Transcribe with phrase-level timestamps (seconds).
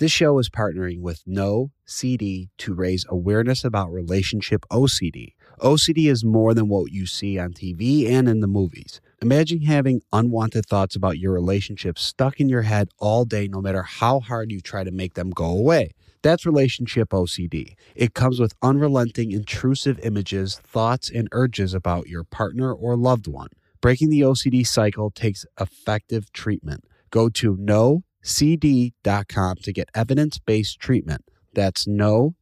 [0.00, 5.34] This show is partnering with No CD to raise awareness about relationship OCD.
[5.60, 9.00] OCD is more than what you see on TV and in the movies.
[9.22, 13.84] Imagine having unwanted thoughts about your relationship stuck in your head all day, no matter
[13.84, 15.92] how hard you try to make them go away.
[16.22, 17.76] That's relationship OCD.
[17.94, 23.50] It comes with unrelenting, intrusive images, thoughts, and urges about your partner or loved one.
[23.80, 26.82] Breaking the OCD cycle takes effective treatment.
[27.10, 31.24] Go to no cd.com to get evidence based treatment.
[31.52, 32.34] That's nocd.com.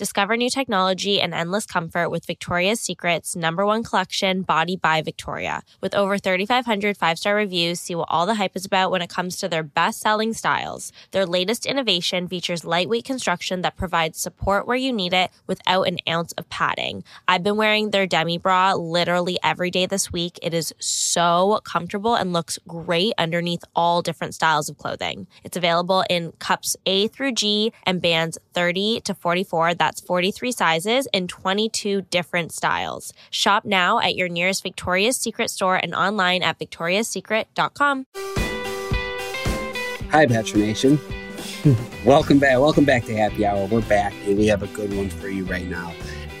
[0.00, 5.62] Discover new technology and endless comfort with Victoria's Secret's number one collection, Body by Victoria.
[5.82, 9.10] With over 3,500 five star reviews, see what all the hype is about when it
[9.10, 10.90] comes to their best selling styles.
[11.10, 15.98] Their latest innovation features lightweight construction that provides support where you need it without an
[16.08, 17.04] ounce of padding.
[17.28, 20.38] I've been wearing their demi bra literally every day this week.
[20.40, 25.26] It is so comfortable and looks great underneath all different styles of clothing.
[25.44, 29.74] It's available in cups A through G and bands 30 to 44.
[29.74, 33.12] That's 43 sizes in 22 different styles.
[33.30, 38.04] Shop now at your nearest Victoria's Secret store and online at victoriassecret.com.
[40.10, 41.00] Hi, Bachelor Nation.
[42.04, 42.58] welcome back.
[42.58, 43.66] Welcome back to Happy Hour.
[43.66, 45.92] We're back, and we have a good one for you right now.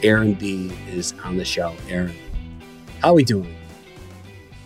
[0.02, 1.74] Aaron B is on the show.
[1.88, 2.14] Aaron,
[3.00, 3.56] how are we doing?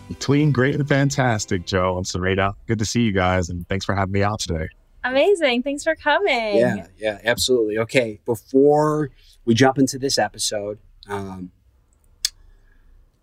[0.08, 2.54] Between great and fantastic, Joe and Serena.
[2.66, 4.68] Good to see you guys, and thanks for having me out today.
[5.04, 5.62] Amazing.
[5.62, 6.56] Thanks for coming.
[6.56, 7.78] Yeah, yeah, absolutely.
[7.78, 9.10] Okay, before
[9.44, 11.50] we jump into this episode, um,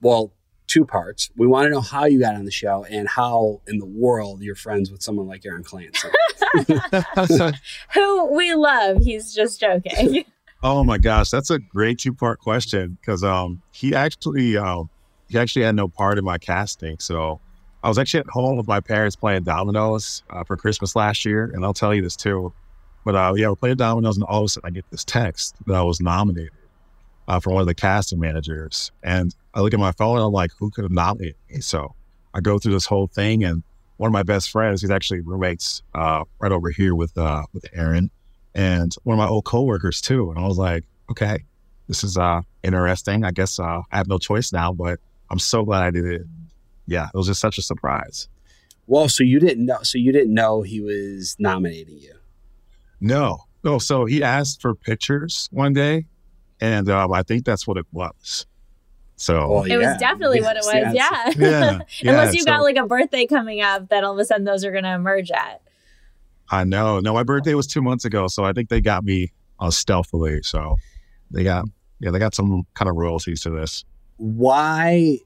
[0.01, 0.31] well,
[0.67, 1.29] two parts.
[1.35, 4.41] We want to know how you got on the show and how in the world
[4.41, 6.07] you're friends with someone like Aaron Clancy.
[7.93, 8.99] Who we love.
[9.01, 10.23] He's just joking.
[10.63, 14.83] oh my gosh, that's a great two part question because um, he actually uh,
[15.27, 16.99] he actually had no part in my casting.
[16.99, 17.41] So
[17.83, 21.51] I was actually at home with my parents playing dominoes uh, for Christmas last year,
[21.53, 22.53] and I'll tell you this too.
[23.03, 25.55] But uh, yeah, we're playing dominoes, and all of a sudden I get this text
[25.65, 26.51] that I was nominated
[27.27, 30.31] uh, for one of the casting managers, and I look at my phone and I'm
[30.31, 31.61] like, who could have nominated me?
[31.61, 31.95] So
[32.33, 33.63] I go through this whole thing, and
[33.97, 37.65] one of my best friends, he's actually roommates uh, right over here with uh, with
[37.73, 38.11] Aaron,
[38.53, 40.29] and one of my old coworkers too.
[40.29, 41.45] And I was like, okay,
[41.87, 43.25] this is uh, interesting.
[43.25, 44.99] I guess I have no choice now, but
[45.31, 46.21] I'm so glad I did it
[46.91, 48.27] yeah, it was just such a surprise.
[48.85, 52.15] Well, so you didn't know, so you didn't know he was nominating you.
[52.99, 53.79] No, no.
[53.79, 56.05] So he asked for pictures one day,
[56.59, 58.45] and um, I think that's what it was.
[59.15, 59.75] So well, yeah.
[59.75, 60.93] it was definitely yes, what it was.
[60.95, 61.35] Yes.
[61.37, 61.49] Yeah.
[61.49, 64.25] yeah, yeah Unless you so, got like a birthday coming up, that all of a
[64.25, 65.61] sudden those are going to emerge at.
[66.49, 66.99] I know.
[66.99, 70.41] No, my birthday was two months ago, so I think they got me uh, stealthily.
[70.43, 70.75] So
[71.29, 71.65] they got
[72.01, 73.85] yeah, they got some kind of royalties to this.
[74.17, 75.19] Why?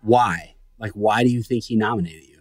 [0.00, 0.54] Why?
[0.80, 2.40] Like, why do you think he nominated you?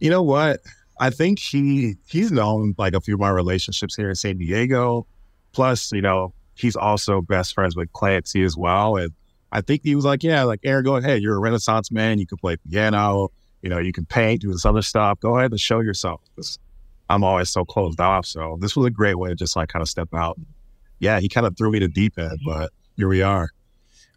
[0.00, 0.60] You know what?
[1.00, 5.06] I think he he's known like a few of my relationships here in San Diego.
[5.52, 8.96] Plus, you know, he's also best friends with Clancy as well.
[8.96, 9.12] And
[9.50, 11.22] I think he was like, yeah, like Aaron, go ahead.
[11.22, 12.18] You're a Renaissance man.
[12.18, 13.30] You can play piano.
[13.62, 15.20] You know, you can paint, do this other stuff.
[15.20, 16.20] Go ahead and show yourself.
[17.08, 18.26] I'm always so closed off.
[18.26, 20.38] So this was a great way to just like kind of step out.
[20.98, 23.50] Yeah, he kind of threw me to deep end, but here we are.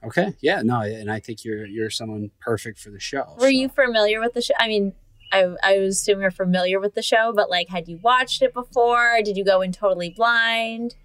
[0.06, 0.34] Okay.
[0.42, 0.62] Yeah.
[0.64, 0.82] No.
[0.82, 3.36] And I think you're you're someone perfect for the show.
[3.36, 3.48] Were so.
[3.48, 4.54] you familiar with the show?
[4.60, 4.94] I mean,
[5.32, 8.54] I I was assuming you're familiar with the show, but like, had you watched it
[8.54, 9.20] before?
[9.24, 10.96] Did you go in totally blind?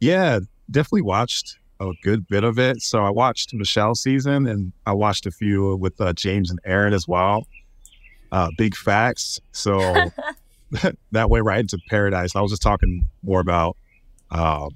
[0.00, 0.40] Yeah,
[0.70, 2.82] definitely watched a good bit of it.
[2.82, 6.92] So I watched Michelle's season, and I watched a few with uh, James and Aaron
[6.92, 7.46] as well.
[8.30, 9.40] Uh, big facts.
[9.52, 9.78] So
[11.12, 12.34] that way right into paradise.
[12.36, 13.76] I was just talking more about
[14.30, 14.68] uh,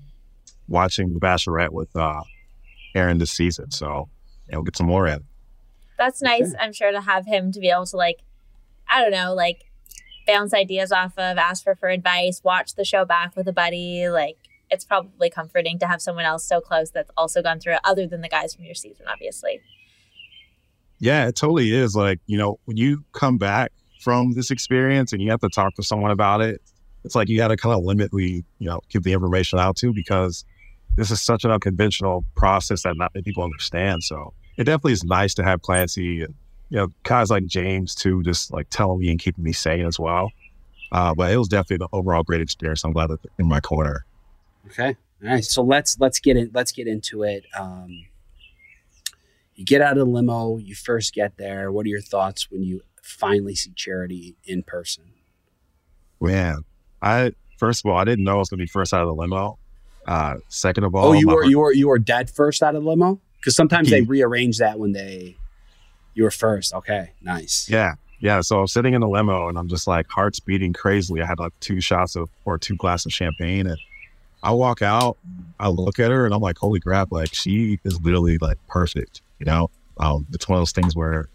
[0.68, 2.22] watching The Bachelorette with uh,
[2.94, 3.70] Aaron this season.
[3.70, 4.08] So
[4.48, 5.24] yeah, we'll get some more in.
[5.98, 6.54] That's nice.
[6.58, 8.20] I'm sure to have him to be able to like,
[8.88, 9.64] I don't know, like
[10.26, 14.08] bounce ideas off of, ask for for advice, watch the show back with a buddy.
[14.08, 14.36] Like
[14.70, 18.06] it's probably comforting to have someone else so close that's also gone through it, other
[18.06, 19.60] than the guys from your season, obviously.
[20.98, 21.94] Yeah, it totally is.
[21.94, 25.74] Like you know, when you come back from this experience and you have to talk
[25.74, 26.60] to someone about it,
[27.04, 29.76] it's like you got to kind of limit we you know give the information out
[29.76, 30.44] to because
[30.96, 34.02] this is such an unconventional process that not many people understand.
[34.02, 36.34] So it definitely is nice to have Clancy and
[36.70, 39.98] you know guys like James too, just like telling me and keeping me sane as
[39.98, 40.30] well.
[40.90, 42.84] Uh, but it was definitely the overall great experience.
[42.84, 44.04] I'm glad that they're in my corner.
[44.66, 44.96] Okay.
[45.22, 45.44] All right.
[45.44, 47.44] So let's let's get in let's get into it.
[47.58, 48.06] Um,
[49.54, 51.70] you get out of the limo, you first get there.
[51.70, 55.04] What are your thoughts when you finally see Charity in person?
[56.20, 56.64] Man,
[57.00, 59.14] I first of all, I didn't know I was gonna be first out of the
[59.14, 59.58] limo.
[60.06, 62.82] Uh, second of all, Oh, you were you were you were dead first out of
[62.82, 63.20] the limo?
[63.38, 65.36] Because sometimes they rearrange that when they
[66.14, 66.74] you were first.
[66.74, 67.68] Okay, nice.
[67.68, 67.94] Yeah.
[68.20, 68.40] Yeah.
[68.40, 71.22] So I'm sitting in the limo and I'm just like heart's beating crazily.
[71.22, 73.78] I had like two shots of or two glasses of champagne and
[74.44, 75.16] I walk out,
[75.60, 79.22] I look at her and I'm like, holy crap, like she is literally like perfect.
[79.38, 79.70] You know?
[79.98, 81.28] Um, it's one of those things where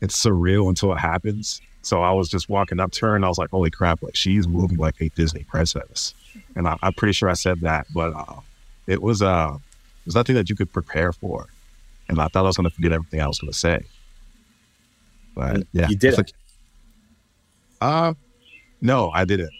[0.00, 1.60] it's surreal until it happens.
[1.82, 4.16] So I was just walking up to her and I was like, holy crap, like
[4.16, 6.14] she's moving like a Disney princess.
[6.56, 8.40] And I, I'm pretty sure I said that, but uh,
[8.86, 11.46] it was uh it was nothing that you could prepare for.
[12.08, 13.84] And I thought I was gonna forget everything I was gonna say.
[15.34, 15.88] But yeah.
[15.88, 16.20] you did it's it.
[16.20, 16.34] like-
[17.80, 18.14] uh
[18.80, 19.52] no, I didn't.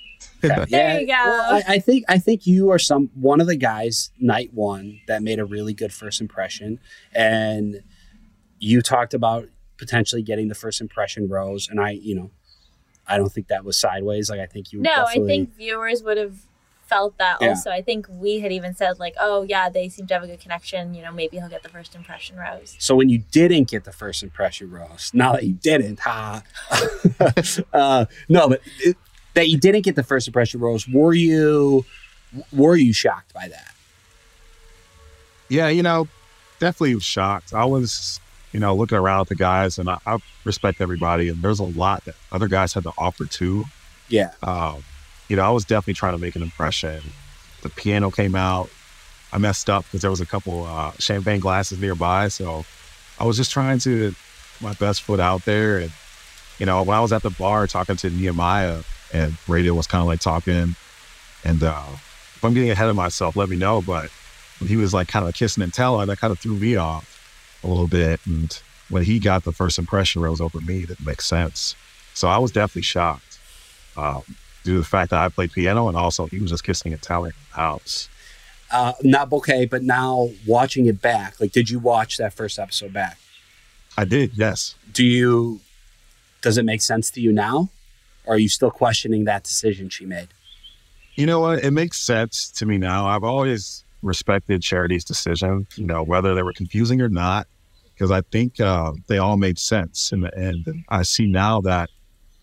[0.43, 0.67] There
[1.01, 1.13] you go.
[1.13, 5.01] well, I, I think I think you are some one of the guys night one
[5.09, 6.79] that made a really good first impression,
[7.15, 7.83] and
[8.59, 9.49] you talked about
[9.79, 12.31] potentially getting the first impression rose, and I, you know,
[13.07, 14.31] I don't think that was sideways.
[14.31, 16.43] Like I think you No, I think viewers would have
[16.95, 17.49] felt that Yeah.
[17.51, 17.71] also.
[17.71, 20.41] I think we had even said like, "Oh yeah, they seem to have a good
[20.41, 20.95] connection.
[20.95, 23.93] You know, maybe he'll get the first impression rose." So when you didn't get the
[23.93, 26.43] first impression rose, now that you didn't, ha,
[27.73, 28.97] uh, no, but it,
[29.35, 31.85] that you didn't get the first impression rose, were you
[32.53, 33.75] were you shocked by that?
[35.49, 36.09] Yeah, you know,
[36.59, 37.53] definitely shocked.
[37.53, 38.19] I was,
[38.53, 41.65] you know, looking around at the guys and I, I respect everybody and there's a
[41.65, 43.65] lot that other guys had to offer too.
[44.09, 44.83] Yeah, Um,
[45.29, 47.03] you know, I was definitely trying to make an impression.
[47.63, 48.71] The piano came out.
[49.33, 52.65] I messed up because there was a couple uh, champagne glasses nearby, so
[53.19, 54.15] I was just trying to
[54.61, 55.79] my best foot out there.
[55.79, 55.93] And
[56.59, 58.83] you know, when I was at the bar talking to Nehemiah,
[59.13, 60.77] and Radio was kind of like talking,
[61.45, 63.83] and uh, if I'm getting ahead of myself, let me know.
[63.83, 64.11] But
[64.59, 67.61] when he was like kind of kissing and telling, that kind of threw me off
[67.65, 68.21] a little bit.
[68.27, 68.57] And
[68.89, 71.75] when he got the first impression rose over me, that didn't sense.
[72.13, 73.39] So I was definitely shocked.
[73.97, 74.23] Um,
[74.65, 76.99] due to the fact that I played piano and also he was just kissing in
[76.99, 78.09] the house.
[78.71, 82.93] uh, not bouquet, but now watching it back, like, did you watch that first episode
[82.93, 83.19] back?
[83.97, 84.75] I did, yes.
[84.93, 85.61] Do you?
[86.43, 87.71] Does it make sense to you now,
[88.27, 90.29] or are you still questioning that decision she made?
[91.15, 91.63] You know what?
[91.63, 93.07] It makes sense to me now.
[93.07, 97.47] I've always respected Charity's decision, you know, whether they were confusing or not,
[97.95, 100.67] because I think uh, they all made sense in the end.
[100.67, 101.89] And I see now that,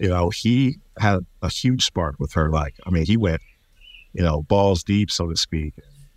[0.02, 2.50] you know, he had a huge spark with her.
[2.50, 3.40] Like, I mean, he went,
[4.14, 5.76] you know, balls deep, so to speak,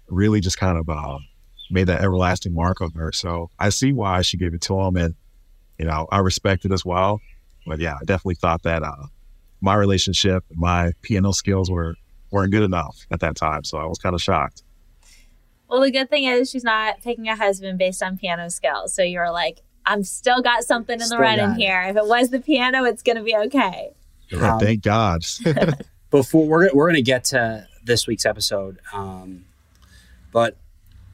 [0.08, 1.18] really just kind of uh,
[1.70, 3.12] made that everlasting mark on her.
[3.12, 4.96] So I see why she gave it to him.
[4.96, 5.14] And,
[5.78, 7.20] you know, I respect it as well.
[7.66, 9.06] But yeah, I definitely thought that uh,
[9.60, 11.94] my relationship, my piano skills were
[12.30, 13.64] weren't good enough at that time.
[13.64, 14.62] So I was kind of shocked.
[15.68, 18.94] Well, the good thing is she's not picking a husband based on piano skills.
[18.94, 21.82] So you're like, I'm still got something in the Still running here.
[21.82, 23.90] If it was the piano, it's going to be okay.
[24.30, 25.24] Yeah, Um, thank God.
[26.10, 29.44] before we're we're gonna get to this week's episode, um,
[30.32, 30.56] but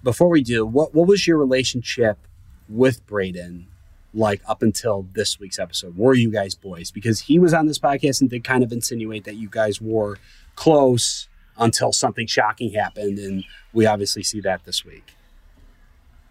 [0.03, 2.19] before we do, what what was your relationship
[2.69, 3.65] with Brayden
[4.13, 5.97] like up until this week's episode?
[5.97, 6.91] Were you guys boys?
[6.91, 10.19] Because he was on this podcast and did kind of insinuate that you guys were
[10.55, 15.13] close until something shocking happened, and we obviously see that this week.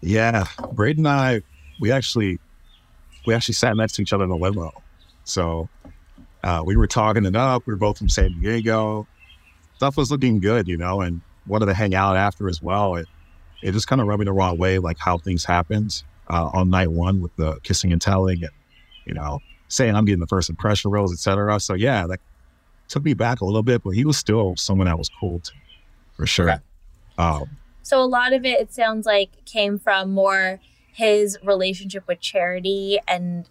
[0.00, 1.42] yeah, Brayden and I,
[1.80, 2.38] we actually,
[3.26, 4.72] we actually sat next to each other in the limo.
[5.24, 5.68] So
[6.44, 7.66] uh, we were talking it up.
[7.66, 9.06] We were both from San Diego.
[9.76, 12.96] Stuff was looking good, you know, and wanted to hang out after as well.
[12.96, 13.06] It,
[13.62, 16.70] it just kind of rubbed me the wrong way, like how things happened uh, on
[16.70, 18.52] night one with the kissing and telling, and
[19.04, 21.58] you know, saying I'm getting the first impression rose, etc.
[21.60, 22.20] So yeah, that
[22.88, 25.52] took me back a little bit, but he was still someone that was cool to
[26.14, 26.50] for sure.
[26.50, 26.60] Okay.
[27.18, 27.44] Um,
[27.82, 30.60] So a lot of it, it sounds like, came from more
[30.92, 33.48] his relationship with Charity and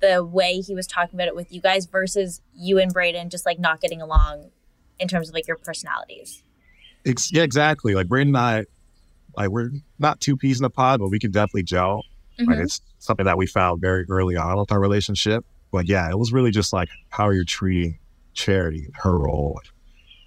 [0.00, 3.46] the way he was talking about it with you guys versus you and Brayden just
[3.46, 4.50] like not getting along
[4.98, 6.42] in terms of like your personalities.
[7.06, 7.94] Ex- yeah, exactly.
[7.94, 8.64] Like Brayden and I,
[9.36, 12.04] like we're not two peas in a pod, but we can definitely gel.
[12.38, 12.64] Like Mhm.
[12.64, 15.44] it's something that we found very early on with our relationship.
[15.70, 17.98] But yeah, it was really just like how you're treating
[18.34, 19.60] Charity, her role.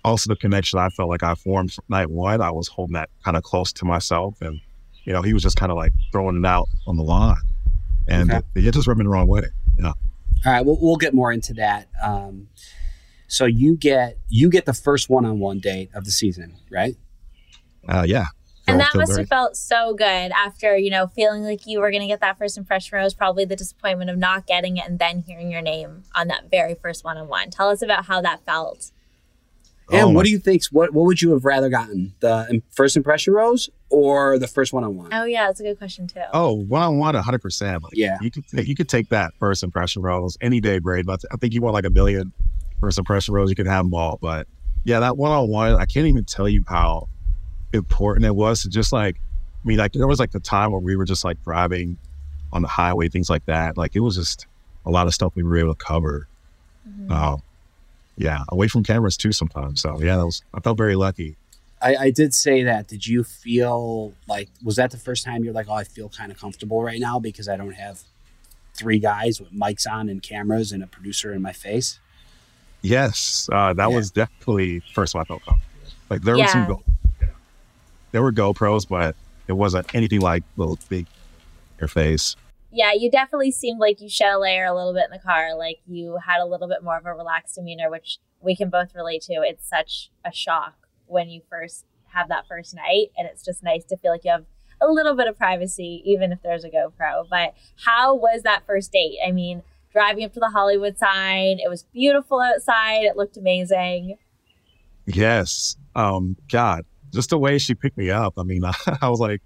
[0.04, 3.10] Also, the connection I felt like I formed from night one, I was holding that
[3.24, 4.62] kind of close to myself, and
[5.06, 7.38] you know, he was just kind of like throwing it out on the lawn,
[8.08, 8.46] and Okay.
[8.56, 9.44] it, it just rubbed me the wrong way.
[9.80, 9.94] Yeah.
[10.46, 11.88] All right, we'll, we'll get more into that.
[12.04, 12.48] Um,
[13.28, 16.96] so you get you get the first one-on-one date of the season, right?
[17.88, 18.26] Uh, yeah,
[18.68, 22.02] and that must have felt so good after, you know, feeling like you were going
[22.02, 25.24] to get that first impression rose, probably the disappointment of not getting it and then
[25.26, 27.50] hearing your name on that very first one on one.
[27.52, 28.92] Tell us about how that felt.
[29.92, 30.64] And oh, what do you think?
[30.72, 32.14] What what would you have rather gotten?
[32.20, 35.14] The first impression rose or the first one on one?
[35.14, 36.24] Oh yeah, that's a good question too.
[36.34, 37.84] Oh, one on one, hundred percent.
[37.94, 41.06] Yeah, you could you could take that first impression rose any day, Braid.
[41.06, 42.34] But I think you want like a million
[42.80, 43.50] first impression rose.
[43.50, 44.48] You could have them all, but
[44.86, 47.10] yeah, that one on one, I can't even tell you how
[47.74, 50.80] important it was to just like, I mean, like there was like the time where
[50.80, 51.98] we were just like driving
[52.54, 53.78] on the highway, things like that.
[53.78, 54.46] Like it was just
[54.86, 56.28] a lot of stuff we were able to cover.
[56.88, 57.12] Mm-hmm.
[57.12, 57.38] Uh,
[58.18, 59.82] yeah, away from cameras too sometimes.
[59.82, 61.36] So yeah, that was I felt very lucky.
[61.82, 62.88] I, I did say that.
[62.88, 66.32] Did you feel like was that the first time you're like, oh, I feel kind
[66.32, 68.02] of comfortable right now because I don't have
[68.74, 72.00] three guys with mics on and cameras and a producer in my face?
[72.82, 73.96] Yes, uh, that yeah.
[73.96, 75.72] was definitely first time I felt comfortable.
[76.10, 76.46] Like there yeah.
[76.46, 76.84] were some, Go-
[78.12, 79.16] there were GoPros, but
[79.48, 81.08] it wasn't anything like little big
[81.80, 82.36] your face
[82.76, 85.56] yeah, you definitely seemed like you shed a layer a little bit in the car.
[85.58, 88.94] Like you had a little bit more of a relaxed demeanor, which we can both
[88.94, 89.36] relate to.
[89.36, 93.86] It's such a shock when you first have that first night, and it's just nice
[93.86, 94.46] to feel like you have
[94.82, 97.28] a little bit of privacy, even if there's a GoPro.
[97.30, 97.54] But
[97.86, 99.20] how was that first date?
[99.26, 99.64] I mean,
[99.94, 103.04] driving up to the Hollywood sign, it was beautiful outside.
[103.04, 104.18] It looked amazing.
[105.06, 105.78] Yes.
[105.96, 108.34] Um, God, just the way she picked me up.
[108.38, 109.42] I mean, I, I was like,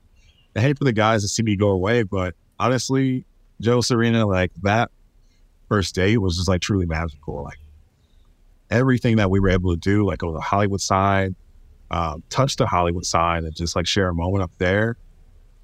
[0.55, 3.25] I hate for the guys to see me go away, but honestly,
[3.61, 4.91] Joe Serena, like that
[5.67, 7.43] first day was just like truly magical.
[7.43, 7.59] Like
[8.69, 11.35] everything that we were able to do, like on the Hollywood side,
[11.91, 14.97] um, touch the Hollywood side and just like share a moment up there.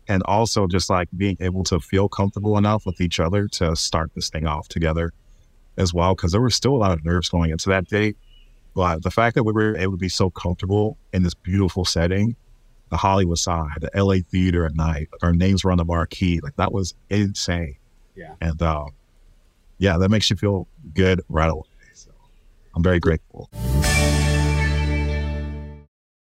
[0.07, 4.11] And also just like being able to feel comfortable enough with each other to start
[4.13, 5.13] this thing off together
[5.77, 6.15] as well.
[6.15, 8.15] Cause there was still a lot of nerves going into that date.
[8.75, 12.35] But the fact that we were able to be so comfortable in this beautiful setting
[12.89, 15.09] the Hollywood side, the LA theater at night.
[15.21, 16.39] Our names were on the marquee.
[16.41, 17.77] Like that was insane.
[18.15, 18.35] Yeah.
[18.41, 18.85] And uh,
[19.77, 21.63] yeah, that makes you feel good right away.
[21.93, 22.11] So
[22.75, 23.49] I'm very grateful.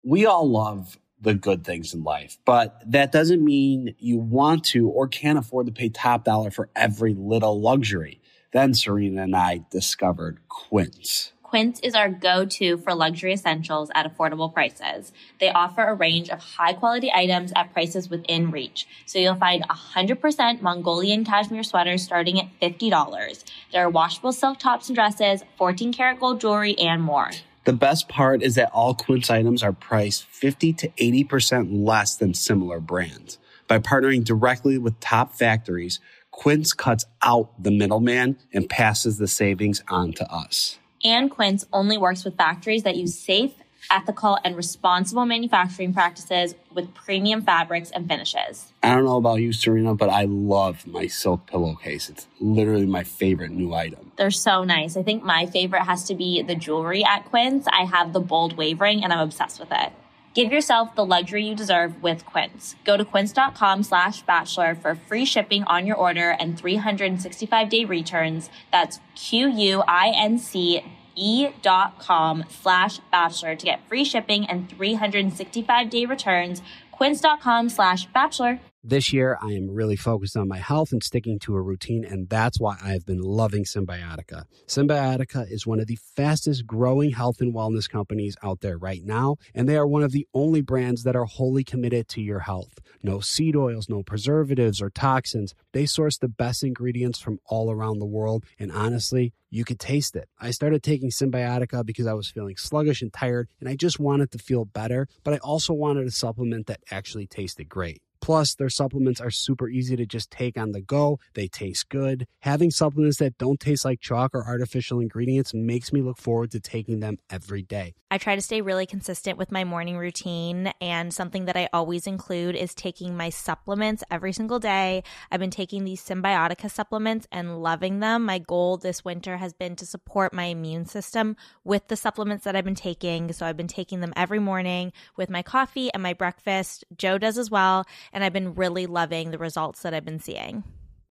[0.04, 4.88] We all love the good things in life, but that doesn't mean you want to
[4.90, 8.22] or can't afford to pay top dollar for every little luxury.
[8.54, 11.34] Then Serena and I discovered Quince.
[11.56, 15.14] Quince is our go-to for luxury essentials at affordable prices.
[15.40, 18.86] They offer a range of high-quality items at prices within reach.
[19.06, 23.46] So you'll find 100% Mongolian cashmere sweaters starting at $50.
[23.72, 27.32] There are washable silk tops and dresses, 14 karat gold jewelry, and more.
[27.64, 32.34] The best part is that all Quince items are priced 50 to 80% less than
[32.34, 33.38] similar brands.
[33.70, 39.82] By partnering directly with top factories, Quince cuts out the middleman and passes the savings
[39.88, 43.54] on to us and Quince only works with factories that use safe,
[43.92, 48.74] ethical, and responsible manufacturing practices with premium fabrics and finishes.
[48.82, 52.10] I don't know about you, Serena, but I love my silk pillowcase.
[52.10, 54.12] It's literally my favorite new item.
[54.18, 54.98] They're so nice.
[54.98, 57.68] I think my favorite has to be the jewelry at Quince.
[57.72, 59.94] I have the bold wave ring and I'm obsessed with it.
[60.36, 62.76] Give yourself the luxury you deserve with Quince.
[62.84, 68.50] Go to quince.com slash bachelor for free shipping on your order and 365 day returns.
[68.70, 70.84] That's Q-U-I-N-C
[71.16, 76.62] e dot com slash bachelor to get free shipping and 365 day returns.
[76.92, 78.60] Quince.com slash bachelor.
[78.88, 82.30] This year, I am really focused on my health and sticking to a routine, and
[82.30, 84.44] that's why I've been loving Cymbiotika.
[84.68, 89.38] Cymbiotika is one of the fastest growing health and wellness companies out there right now,
[89.56, 92.78] and they are one of the only brands that are wholly committed to your health.
[93.02, 95.56] No seed oils, no preservatives or toxins.
[95.74, 100.16] They source the best ingredients from all around the world, and honestly, you could taste
[100.16, 100.30] it.
[100.40, 104.30] I started taking Cymbiotika because I was feeling sluggish and tired, and I just wanted
[104.34, 108.04] to feel better, but I also wanted a supplement that actually tasted great.
[108.26, 111.20] Plus, their supplements are super easy to just take on the go.
[111.36, 112.26] They taste good.
[112.40, 116.60] Having supplements that don't taste like chalk or artificial ingredients makes me look forward to
[116.60, 117.94] taking them every day.
[118.10, 122.08] I try to stay really consistent with my morning routine, and something that I always
[122.08, 125.04] include is taking my supplements every single day.
[125.32, 128.26] I've been taking these Cymbiotika supplements and loving them.
[128.26, 132.56] My goal this winter has been to support my immune system with the supplements that
[132.56, 133.32] I've been taking.
[133.34, 136.86] So I've been taking them every morning with my coffee and my breakfast.
[136.98, 140.64] Joe does as well and I've been really loving the results that I've been seeing.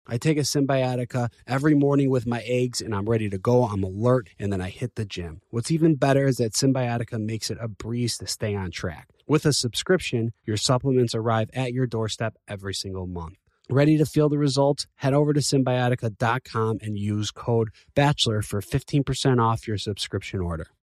[0.07, 3.63] I take a Cymbiotika every morning with my eggs and I'm ready to go.
[3.63, 5.41] I'm alert and then I hit the gym.
[5.49, 9.07] What's even better is that Cymbiotika makes it a breeze to stay on track.
[9.27, 13.37] With a subscription, your supplements arrive at your doorstep every single month.
[13.69, 14.85] Ready to feel the results?
[14.95, 20.67] Head over to cymbiotika.com and use code BACHELOR for 15% off your subscription order.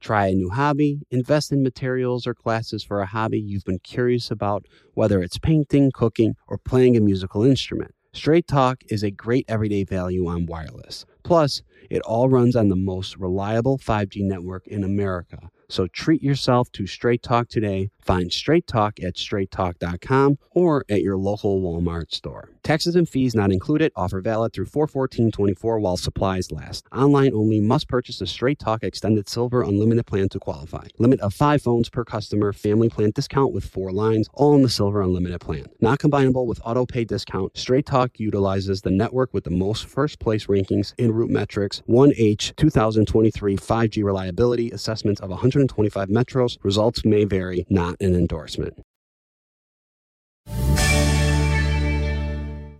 [0.00, 4.30] Try a new hobby, invest in materials or classes for a hobby you've been curious
[4.30, 4.64] about,
[4.94, 7.94] whether it's painting, cooking, or playing a musical instrument.
[8.14, 11.04] Straight Talk is a great everyday value on wireless.
[11.22, 15.50] Plus, it all runs on the most reliable 5G network in America.
[15.70, 17.90] So treat yourself to Straight Talk today.
[18.00, 22.48] Find Straight Talk at straighttalk.com or at your local Walmart store.
[22.62, 23.92] Taxes and fees not included.
[23.96, 26.86] Offer valid through 41424 while supplies last.
[26.92, 30.86] Online only must purchase a Straight Talk Extended Silver Unlimited plan to qualify.
[30.98, 32.52] Limit of five phones per customer.
[32.52, 35.66] Family plan discount with four lines, all in the Silver Unlimited plan.
[35.80, 37.56] Not combinable with auto pay discount.
[37.56, 41.82] Straight Talk utilizes the network with the most first place rankings in RootMetrics.
[41.88, 45.30] 1H 2023 5G reliability assessments of
[45.68, 46.58] 125 metros.
[46.62, 48.74] Results may vary, not an endorsement.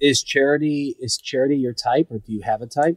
[0.01, 2.97] Is charity is charity your type, or do you have a type?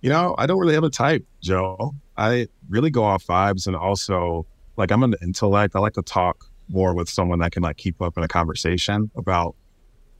[0.00, 1.94] You know, I don't really have a type, Joe.
[2.16, 4.46] I really go off vibes, and also
[4.76, 5.76] like I'm an intellect.
[5.76, 9.10] I like to talk more with someone that can like keep up in a conversation
[9.16, 9.54] about,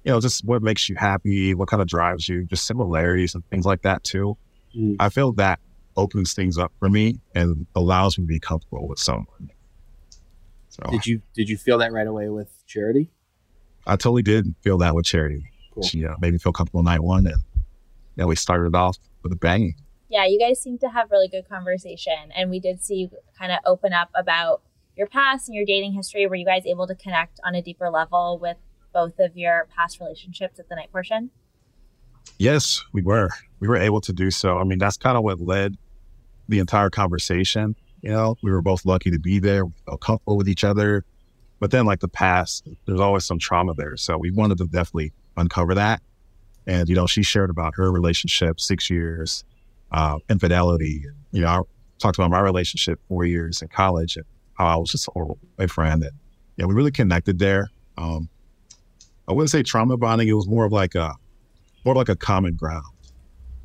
[0.04, 3.44] you know, just what makes you happy, what kind of drives you, just similarities and
[3.48, 4.36] things like that too.
[4.76, 4.96] Mm.
[5.00, 5.58] I feel that
[5.96, 9.50] opens things up for me and allows me to be comfortable with someone.
[10.68, 13.10] So did you did you feel that right away with Charity?
[13.86, 15.50] I totally did feel that with Charity.
[15.72, 15.82] Cool.
[15.82, 17.40] She uh, made me feel comfortable night one, and
[18.16, 19.74] yeah, we started off with a bang.
[20.08, 23.52] Yeah, you guys seem to have really good conversation, and we did see you kind
[23.52, 24.62] of open up about
[24.96, 26.26] your past and your dating history.
[26.26, 28.56] Were you guys able to connect on a deeper level with
[28.92, 31.30] both of your past relationships at the night portion?
[32.38, 33.30] Yes, we were.
[33.60, 34.58] We were able to do so.
[34.58, 35.76] I mean, that's kind of what led
[36.48, 37.74] the entire conversation.
[38.02, 39.66] You know, we were both lucky to be there.
[39.66, 41.04] We felt comfortable with each other.
[41.58, 43.96] But then, like the past, there's always some trauma there.
[43.96, 46.02] So we wanted to definitely uncover that.
[46.66, 49.44] And, you know, she shared about her relationship, six years,
[49.92, 51.04] uh, infidelity.
[51.32, 51.60] You know, I
[51.98, 55.38] talked about my relationship, four years in college, and how I was just a horrible
[55.56, 56.02] boyfriend.
[56.02, 56.12] And,
[56.56, 57.70] yeah, we really connected there.
[57.96, 58.28] Um,
[59.28, 60.28] I wouldn't say trauma bonding.
[60.28, 61.14] It was more of like a,
[61.84, 62.84] more of like a common ground.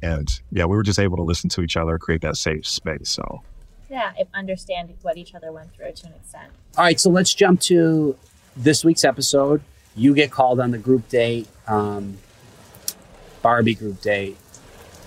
[0.01, 3.09] And yeah, we were just able to listen to each other, create that safe space.
[3.09, 3.43] So
[3.89, 6.49] yeah, understand what each other went through to an extent.
[6.77, 8.15] All right, so let's jump to
[8.55, 9.61] this week's episode.
[9.95, 12.17] You get called on the group date, um,
[13.41, 14.37] Barbie group date.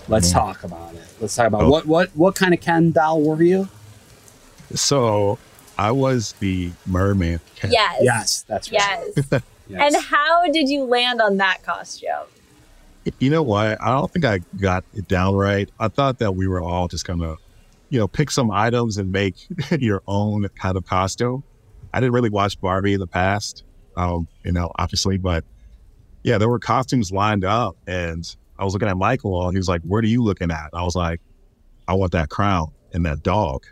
[0.07, 1.07] Let's mm talk about it.
[1.19, 1.69] Let's talk about oh.
[1.69, 3.67] what what what kind of Ken doll were you?
[4.75, 5.39] So
[5.79, 7.39] I was the mermaid.
[7.55, 7.71] Ken.
[7.71, 7.97] Yes.
[8.01, 9.09] Yes, that's right.
[9.15, 9.41] Yes.
[9.67, 9.95] yes.
[9.95, 12.27] And how did you land on that costume?
[13.19, 13.81] You know what?
[13.81, 15.69] I don't think I got it down right.
[15.79, 17.35] I thought that we were all just gonna,
[17.89, 19.35] you know, pick some items and make
[19.79, 21.43] your own kind of costume.
[21.93, 23.63] I didn't really watch Barbie in the past,
[23.95, 25.45] um, you know, obviously, but
[26.23, 29.67] yeah, there were costumes lined up, and I was looking at Michael, and he was
[29.67, 31.21] like, "What are you looking at?" I was like,
[31.87, 33.67] "I want that crown and that dog,"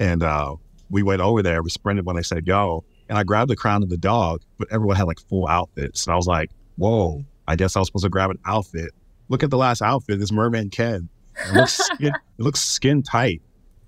[0.00, 0.56] and uh,
[0.90, 1.62] we went over there.
[1.62, 4.66] We sprinted when they said go, and I grabbed the crown and the dog, but
[4.72, 8.04] everyone had like full outfits, and I was like, "Whoa!" I guess I was supposed
[8.04, 8.92] to grab an outfit.
[9.28, 11.08] Look at the last outfit, this merman Ken.
[11.46, 13.42] It looks skin, it looks skin tight.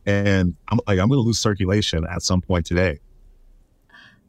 [0.06, 3.00] And I'm like, I'm gonna lose circulation at some point today.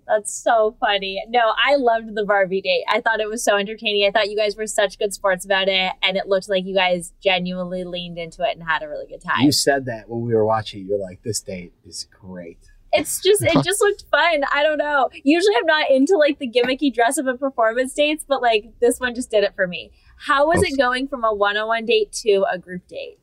[0.05, 1.23] That's so funny.
[1.29, 2.83] No, I loved the Barbie date.
[2.89, 4.05] I thought it was so entertaining.
[4.05, 6.75] I thought you guys were such good sports about it, and it looked like you
[6.75, 9.45] guys genuinely leaned into it and had a really good time.
[9.45, 10.85] You said that when we were watching.
[10.85, 14.43] You're like, "This date is great." It's just it just looked fun.
[14.51, 15.09] I don't know.
[15.23, 18.99] Usually I'm not into like the gimmicky dress up and performance dates, but like this
[18.99, 19.91] one just did it for me.
[20.17, 23.19] How was it going from a one-on-one date to a group date?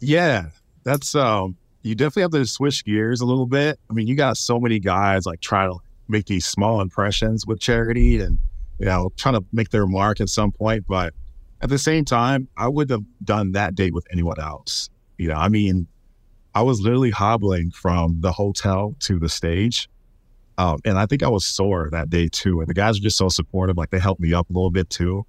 [0.00, 0.50] Yeah,
[0.84, 3.78] that's um you definitely have to switch gears a little bit.
[3.90, 5.78] I mean, you got so many guys like trying to
[6.08, 8.38] make these small impressions with charity and
[8.78, 11.14] you know, trying to make their mark at some point, but
[11.62, 14.90] at the same time, I wouldn't have done that date with anyone else.
[15.16, 15.86] You know, I mean,
[16.56, 19.90] I was literally hobbling from the hotel to the stage.
[20.56, 22.60] Um, and I think I was sore that day too.
[22.60, 23.76] And the guys were just so supportive.
[23.76, 25.26] Like they helped me up a little bit too.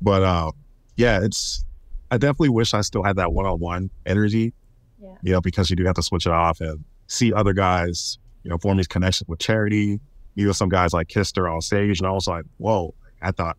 [0.00, 0.52] But uh,
[0.96, 1.66] yeah, it's,
[2.10, 4.54] I definitely wish I still had that one on one energy,
[4.98, 5.14] yeah.
[5.22, 8.48] you know, because you do have to switch it off and see other guys, you
[8.48, 10.00] know, form these connections with charity.
[10.36, 12.00] You know, some guys like kissed her on stage.
[12.00, 13.58] And I was like, whoa, I thought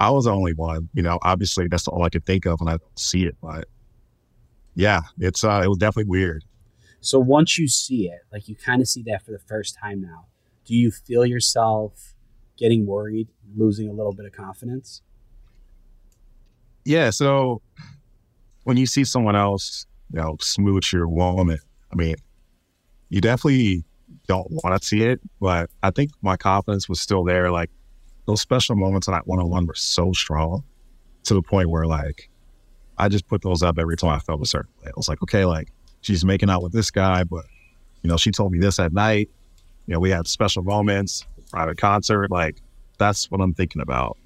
[0.00, 0.88] I was the only one.
[0.94, 3.36] You know, obviously that's all I could think of when I see it.
[3.40, 3.68] But
[4.80, 6.42] yeah, it's uh, it was definitely weird.
[7.00, 10.00] So once you see it, like you kind of see that for the first time
[10.00, 10.26] now,
[10.64, 12.14] do you feel yourself
[12.56, 15.02] getting worried, losing a little bit of confidence?
[16.84, 17.10] Yeah.
[17.10, 17.60] So
[18.64, 21.58] when you see someone else, you know, smooch your woman,
[21.92, 22.16] I mean,
[23.10, 23.84] you definitely
[24.28, 27.50] don't want to see it, but I think my confidence was still there.
[27.50, 27.70] Like
[28.26, 30.64] those special moments on that one on one were so strong
[31.24, 32.29] to the point where like
[33.00, 34.88] I just put those up every time I felt a certain way.
[34.88, 37.46] I was like, okay, like she's making out with this guy, but
[38.02, 39.30] you know, she told me this at night.
[39.86, 42.30] You know, we had special moments, private concert.
[42.30, 42.56] Like
[42.98, 44.18] that's what I'm thinking about,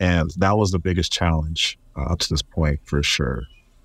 [0.00, 3.44] and that was the biggest challenge uh, up to this point for sure.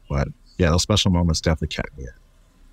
[0.09, 2.09] But yeah, those special moments definitely kept me in.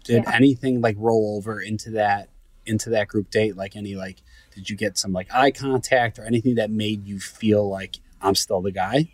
[0.05, 0.35] Did yeah.
[0.35, 2.31] anything like roll over into that
[2.65, 3.55] into that group date?
[3.55, 4.23] Like any like
[4.55, 8.35] did you get some like eye contact or anything that made you feel like I'm
[8.35, 9.11] still the guy?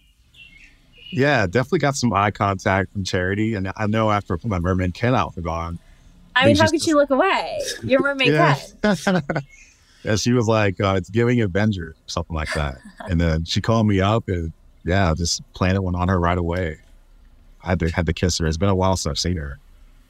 [1.11, 4.59] Yeah, definitely got some eye contact from Charity, and I know after I put my
[4.59, 5.79] mermaid Ken outfit on.
[6.35, 7.61] I mean, how could she look away?
[7.83, 8.59] Your mermaid yeah.
[8.83, 9.23] Ken.
[10.03, 13.87] yeah, she was like, uh, "It's giving Avenger," something like that, and then she called
[13.87, 14.53] me up, and
[14.85, 16.79] yeah, this planet went on her right away.
[17.63, 18.47] I had to had to kiss her.
[18.47, 19.59] It's been a while since I've seen her.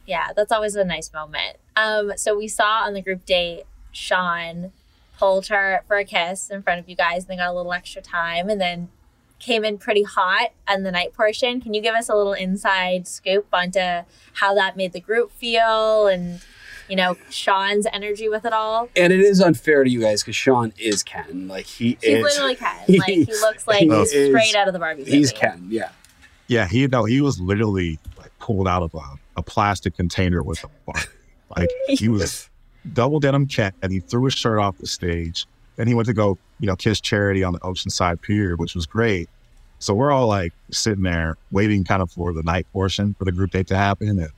[0.06, 1.56] Yeah, that's always a nice moment.
[1.76, 4.72] Um, so we saw on the group date Sean
[5.18, 7.72] pulled her for a kiss in front of you guys, and they got a little
[7.72, 8.88] extra time, and then
[9.38, 11.60] came in pretty hot on the night portion.
[11.60, 13.80] Can you give us a little inside scoop onto
[14.34, 16.40] how that made the group feel and
[16.88, 18.88] you know Sean's energy with it all?
[18.96, 21.48] And it is unfair to you guys because Sean is Ken.
[21.48, 22.76] Like he he's is, literally Ken.
[22.88, 25.04] Like he looks like he straight out of the Barbie.
[25.04, 25.66] He's Ken.
[25.68, 25.90] Yeah.
[26.46, 26.66] Yeah.
[26.66, 27.04] He no.
[27.04, 29.02] He was literally like pulled out of a,
[29.36, 31.08] a plastic container with a Barbie.
[31.56, 32.48] Like he was
[32.92, 35.46] double denim Ken, and he threw his shirt off the stage
[35.78, 38.86] And he went to go, you know, kiss Charity on the Oceanside Pier, which was
[38.86, 39.28] great.
[39.78, 43.32] So we're all like sitting there waiting kind of for the night portion for the
[43.32, 44.08] group date to happen.
[44.20, 44.30] And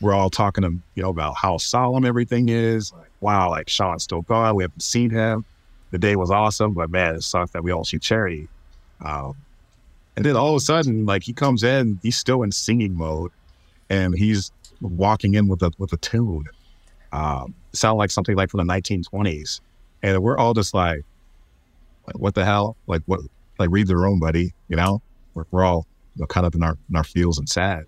[0.00, 2.92] we're all talking to, you know, about how solemn everything is.
[2.92, 4.54] Like, wow, like Sean's still gone.
[4.54, 5.44] We haven't seen him.
[5.90, 8.48] The day was awesome, but man, it sucks that we all see Charity.
[9.04, 9.34] Um,
[10.16, 13.32] and then all of a sudden, like he comes in, he's still in singing mode,
[13.88, 16.44] and he's walking in with a with a tune.
[17.12, 19.60] Um, sound like something like from the 1920s
[20.02, 21.04] and we're all just like,
[22.16, 22.76] what the hell?
[22.86, 23.20] Like what?
[23.58, 24.54] Like read the room, buddy.
[24.68, 25.02] You know,
[25.34, 27.84] we're, we're all you know, kind of in our in our feels and sad.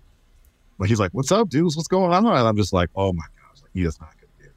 [0.79, 1.75] But he's like, "What's up, dudes?
[1.75, 4.29] What's going on?" And I'm just like, "Oh my gosh, like, he is not going
[4.37, 4.53] to get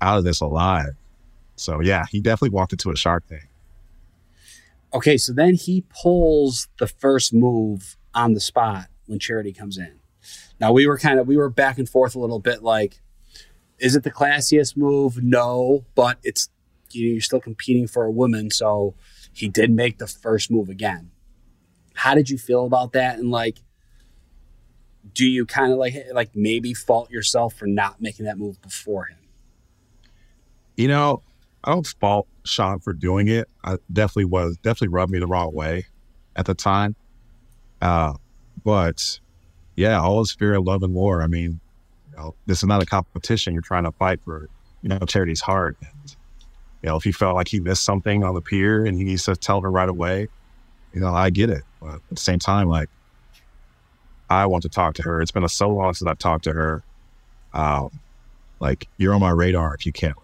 [0.00, 0.94] out of this alive."
[1.56, 3.48] So yeah, he definitely walked into a shark tank.
[4.92, 10.00] Okay, so then he pulls the first move on the spot when Charity comes in.
[10.60, 13.00] Now we were kind of we were back and forth a little bit, like,
[13.78, 15.22] is it the classiest move?
[15.22, 16.49] No, but it's
[16.94, 18.50] you're still competing for a woman.
[18.50, 18.94] So
[19.32, 21.10] he did make the first move again.
[21.94, 23.18] How did you feel about that?
[23.18, 23.58] And like,
[25.14, 29.06] do you kind of like like maybe fault yourself for not making that move before
[29.06, 29.18] him?
[30.76, 31.22] You know,
[31.64, 33.48] I don't fault Sean for doing it.
[33.64, 35.86] I definitely was definitely rubbed me the wrong way
[36.36, 36.96] at the time.
[37.82, 38.14] Uh,
[38.64, 39.20] but
[39.76, 41.22] yeah, all is fear, of love, and war.
[41.22, 41.60] I mean,
[42.10, 43.52] you know, this is not a competition.
[43.52, 44.48] You're trying to fight for,
[44.82, 45.76] you know, charity's heart.
[45.80, 46.16] And
[46.82, 49.24] you know, if he felt like he missed something on the pier and he needs
[49.24, 50.28] to tell her right away,
[50.92, 51.62] you know, I get it.
[51.80, 52.88] But at the same time, like,
[54.28, 55.20] I want to talk to her.
[55.20, 56.82] It's been a, so long since I've talked to her.
[57.52, 57.90] Um,
[58.60, 60.16] like, you're on my radar if you can't,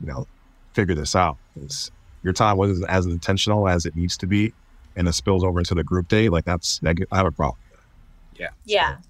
[0.00, 0.26] you know,
[0.74, 1.38] figure this out.
[1.62, 1.90] It's,
[2.22, 4.52] your time wasn't as intentional as it needs to be,
[4.96, 6.30] and it spills over into the group date.
[6.30, 7.58] Like, that's, I have a problem.
[8.36, 8.48] Yeah.
[8.64, 8.96] Yeah.
[8.96, 9.02] So,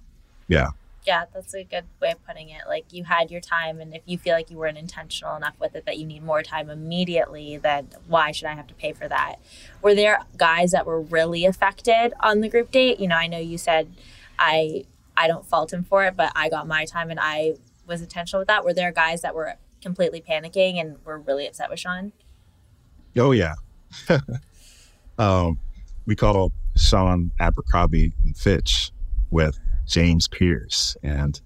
[0.49, 0.69] yeah
[1.07, 2.63] yeah, that's a good way of putting it.
[2.67, 5.77] Like you had your time, and if you feel like you weren't intentional enough with
[5.77, 9.07] it that you need more time immediately, then why should I have to pay for
[9.07, 9.37] that?
[9.83, 12.99] Were there guys that were really affected on the group date?
[12.99, 13.95] You know, I know you said
[14.39, 14.85] I
[15.17, 17.55] I don't fault him for it, but I got my time and I
[17.87, 18.65] was intentional with that.
[18.65, 22.13] Were there guys that were completely panicking and were really upset with Sean?
[23.17, 23.55] Oh yeah.
[25.19, 25.59] um,
[26.05, 28.91] we call Sean Abercrombie and Fitch
[29.31, 30.97] with James Pierce.
[31.03, 31.41] And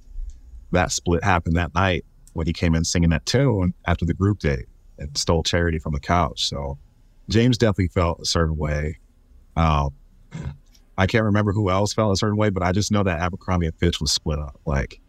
[0.72, 4.38] that split happened that night when he came in singing that tune after the group
[4.38, 4.66] date
[4.98, 6.46] and stole charity from the couch.
[6.48, 6.78] So
[7.28, 8.98] James definitely felt a certain way.
[9.56, 9.90] Um,
[10.96, 13.66] I can't remember who else felt a certain way, but I just know that Abercrombie
[13.66, 14.60] and Fitch was split up.
[14.66, 15.00] Like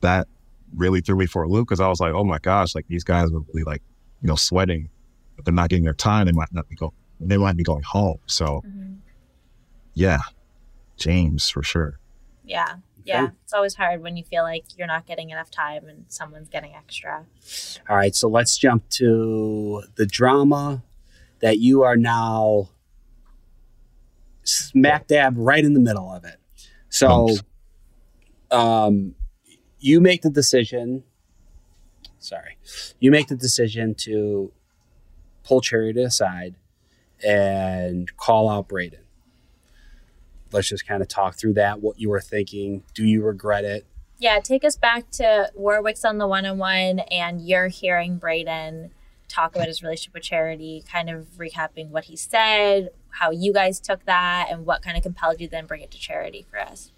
[0.00, 0.26] that
[0.74, 3.04] really threw me for a loop because I was like, oh my gosh, like these
[3.04, 3.82] guys are really like,
[4.22, 4.90] you know, sweating,
[5.36, 6.26] but they're not getting their time.
[6.26, 8.18] They might not be going, they might be going home.
[8.26, 8.94] So mm-hmm.
[9.94, 10.18] yeah,
[10.96, 11.98] James for sure.
[12.48, 12.76] Yeah.
[13.04, 13.28] Yeah.
[13.44, 16.74] It's always hard when you feel like you're not getting enough time and someone's getting
[16.74, 17.24] extra.
[17.88, 18.14] All right.
[18.14, 20.82] So let's jump to the drama
[21.40, 22.70] that you are now
[24.44, 26.36] smack dab right in the middle of it.
[26.88, 27.28] So
[28.50, 29.14] um,
[29.78, 31.04] you make the decision.
[32.18, 32.58] Sorry,
[32.98, 34.52] you make the decision to
[35.44, 36.56] pull Charity aside
[37.24, 39.04] and call out Brayden.
[40.52, 41.80] Let's just kind of talk through that.
[41.80, 42.82] What you were thinking?
[42.94, 43.86] Do you regret it?
[44.18, 48.90] Yeah, take us back to Warwick's on the one on one, and you're hearing Brayden
[49.28, 53.78] talk about his relationship with Charity, kind of recapping what he said, how you guys
[53.78, 56.90] took that, and what kind of compelled you then bring it to Charity for us.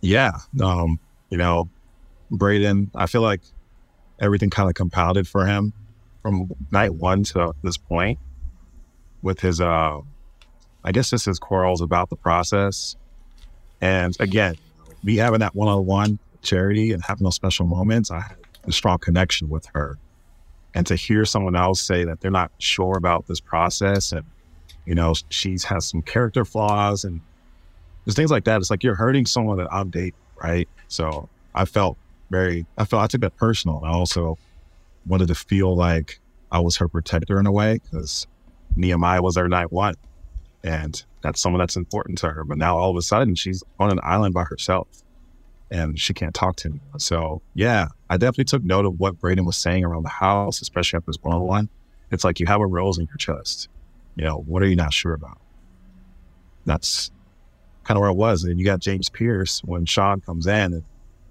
[0.00, 0.98] Yeah, um,
[1.30, 1.68] you know,
[2.32, 3.42] Brayden, I feel like
[4.18, 5.72] everything kind of compounded for him
[6.22, 8.18] from night one to this point
[9.22, 10.00] with his, uh,
[10.86, 12.96] I guess, just his quarrels about the process.
[13.80, 14.54] And again,
[15.02, 18.72] me having that one on one charity and having those special moments, I had a
[18.72, 19.98] strong connection with her.
[20.74, 24.24] And to hear someone else say that they're not sure about this process and,
[24.84, 27.20] you know, she's has some character flaws and
[28.04, 28.60] there's things like that.
[28.60, 30.68] It's like you're hurting someone that I'm dating, right?
[30.86, 31.96] So I felt
[32.30, 33.78] very, I felt, I took that personal.
[33.78, 34.38] And I also
[35.06, 36.20] wanted to feel like
[36.52, 38.28] I was her protector in a way because
[38.76, 39.94] Nehemiah was her night one.
[40.66, 42.42] And that's someone that's important to her.
[42.42, 44.88] But now all of a sudden she's on an island by herself
[45.70, 46.80] and she can't talk to me.
[46.98, 50.96] So yeah, I definitely took note of what Brayden was saying around the house, especially
[50.96, 51.68] after this one on one.
[52.10, 53.68] It's like you have a rose in your chest.
[54.16, 55.38] You know, what are you not sure about?
[56.64, 57.12] That's
[57.84, 58.42] kind of where it was.
[58.42, 60.84] And you got James Pierce when Sean comes in and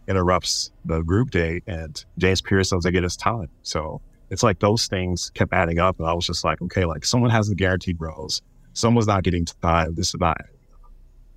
[0.07, 3.49] interrupts the group date, and James Pierce doesn't get his time.
[3.63, 5.99] So it's like those things kept adding up.
[5.99, 8.41] And I was just like, okay, like someone has a guaranteed rose.
[8.75, 9.95] Someone's not getting time.
[9.95, 10.41] This is not.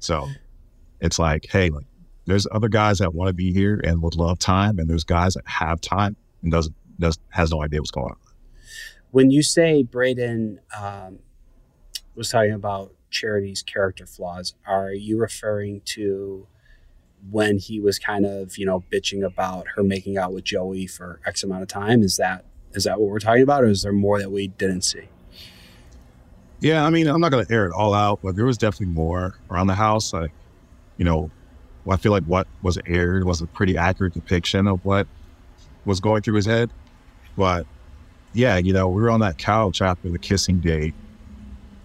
[0.01, 0.29] So
[1.01, 1.87] it's like, hey, like
[2.27, 5.35] there's other guys that want to be here and would love time, and there's guys
[5.35, 8.17] that have time and doesn't does has no idea what's going on.
[9.13, 11.21] When you say Brayden um,
[12.15, 16.47] was talking about Charity's character flaws, are you referring to
[17.31, 21.21] when he was kind of you know bitching about her making out with Joey for
[21.25, 22.03] X amount of time?
[22.03, 24.83] Is that is that what we're talking about, or is there more that we didn't
[24.83, 25.09] see?
[26.61, 28.93] Yeah, I mean, I'm not going to air it all out, but there was definitely
[28.95, 30.13] more around the house.
[30.13, 30.33] Like,
[30.97, 31.31] you know,
[31.89, 35.07] I feel like what was aired was a pretty accurate depiction of what
[35.85, 36.71] was going through his head.
[37.37, 37.67] But
[38.33, 40.95] yeah, you know, we were on that couch after the kissing date.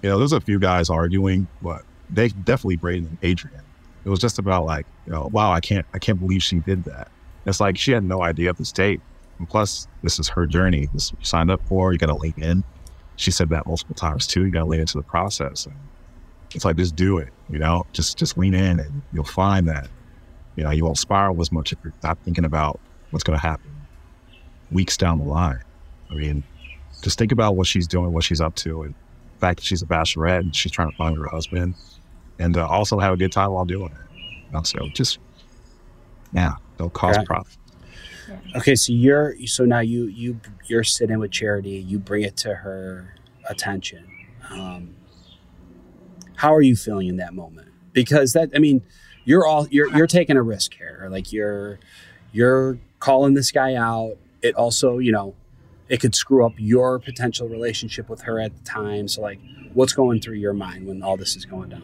[0.02, 3.62] You know, there's a few guys arguing, but they definitely Brayden and Adrian.
[4.06, 6.84] It was just about like, you know, wow, I can't, I can't believe she did
[6.86, 7.10] that.
[7.46, 9.02] It's like she had no idea of this date.
[9.40, 10.90] And plus, this is her journey.
[10.94, 11.94] This is you signed up for.
[11.94, 12.64] You got to lean in.
[13.16, 14.46] She said that multiple times too.
[14.46, 15.68] You got to lean into the process.
[16.54, 17.30] It's like just do it.
[17.50, 19.88] You know, just just lean in, and you'll find that
[20.56, 22.80] you know you won't spiral as much if you're not thinking about
[23.12, 23.70] what's going to happen
[24.72, 25.62] weeks down the line.
[26.10, 26.44] I mean,
[27.02, 29.82] just think about what she's doing, what she's up to, and the fact that she's
[29.82, 31.76] a bachelorette and she's trying to find her husband,
[32.40, 34.20] and uh, also have a good time while doing it.
[34.48, 35.20] You know, so just
[36.34, 37.26] yeah, don't cause okay.
[37.26, 37.58] problems.
[38.56, 41.72] Okay, so you're so now you you you're sitting with Charity.
[41.72, 43.16] You bring it to her
[43.50, 44.08] attention.
[44.50, 44.96] Um,
[46.36, 47.70] how are you feeling in that moment?
[47.94, 48.84] Because that, I mean,
[49.26, 51.08] you're all you're you're taking a risk here.
[51.10, 51.80] Like you're
[52.32, 54.18] you're calling this guy out.
[54.42, 55.36] It also, you know,
[55.90, 59.08] it could screw up your potential relationship with her at the time.
[59.08, 59.40] So like,
[59.74, 61.84] what's going through your mind when all this is going down?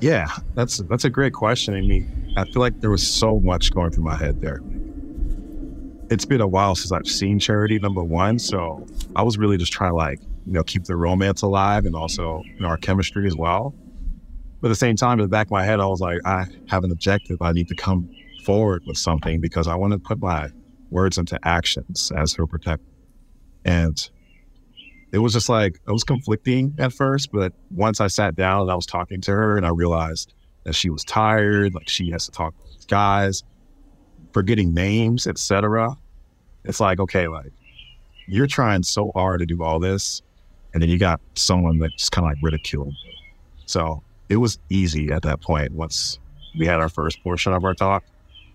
[0.00, 1.74] Yeah, that's that's a great question.
[1.74, 4.60] I mean, I feel like there was so much going through my head there.
[6.10, 9.72] It's been a while since I've seen Charity number one, so I was really just
[9.72, 13.26] trying to like you know, keep the romance alive and also, you know, our chemistry
[13.26, 13.74] as well.
[14.62, 16.46] But at the same time, in the back of my head, I was like, I
[16.68, 17.42] have an objective.
[17.42, 18.10] I need to come
[18.44, 20.48] forward with something because I want to put my
[20.90, 22.82] words into actions as her protector.
[23.66, 24.08] And
[25.12, 28.70] it was just like, it was conflicting at first, but once I sat down and
[28.70, 30.32] I was talking to her and I realized
[30.64, 33.44] that she was tired, like she has to talk to guys,
[34.32, 35.96] forgetting names, etc.
[36.64, 37.52] It's like, okay, like
[38.26, 40.22] you're trying so hard to do all this
[40.72, 42.94] and then you got someone that just kind of like ridiculed.
[43.66, 46.18] So it was easy at that point once
[46.58, 48.04] we had our first portion of our talk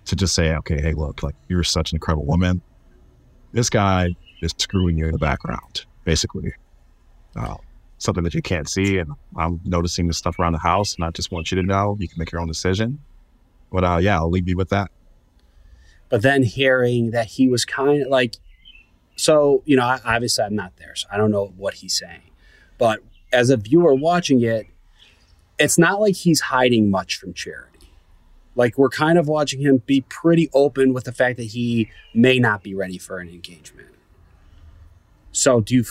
[0.06, 2.62] to just say, okay, hey, look, like you're such an incredible woman.
[3.52, 4.10] This guy
[4.42, 6.54] is screwing you in the background, basically.
[7.36, 7.56] Uh,
[7.98, 8.98] something that you can't see.
[8.98, 11.98] And I'm noticing the stuff around the house, and I just want you to know
[12.00, 13.00] you can make your own decision.
[13.72, 14.92] But uh, yeah, I'll leave you with that.
[16.14, 18.36] But then hearing that he was kind of like
[19.16, 22.22] so, you know, I, obviously I'm not there, so I don't know what he's saying.
[22.78, 23.00] But
[23.32, 24.68] as a viewer watching it,
[25.58, 27.90] it's not like he's hiding much from charity.
[28.56, 32.38] Like we're kind of watching him be pretty open with the fact that he may
[32.38, 33.90] not be ready for an engagement.
[35.32, 35.86] So, do you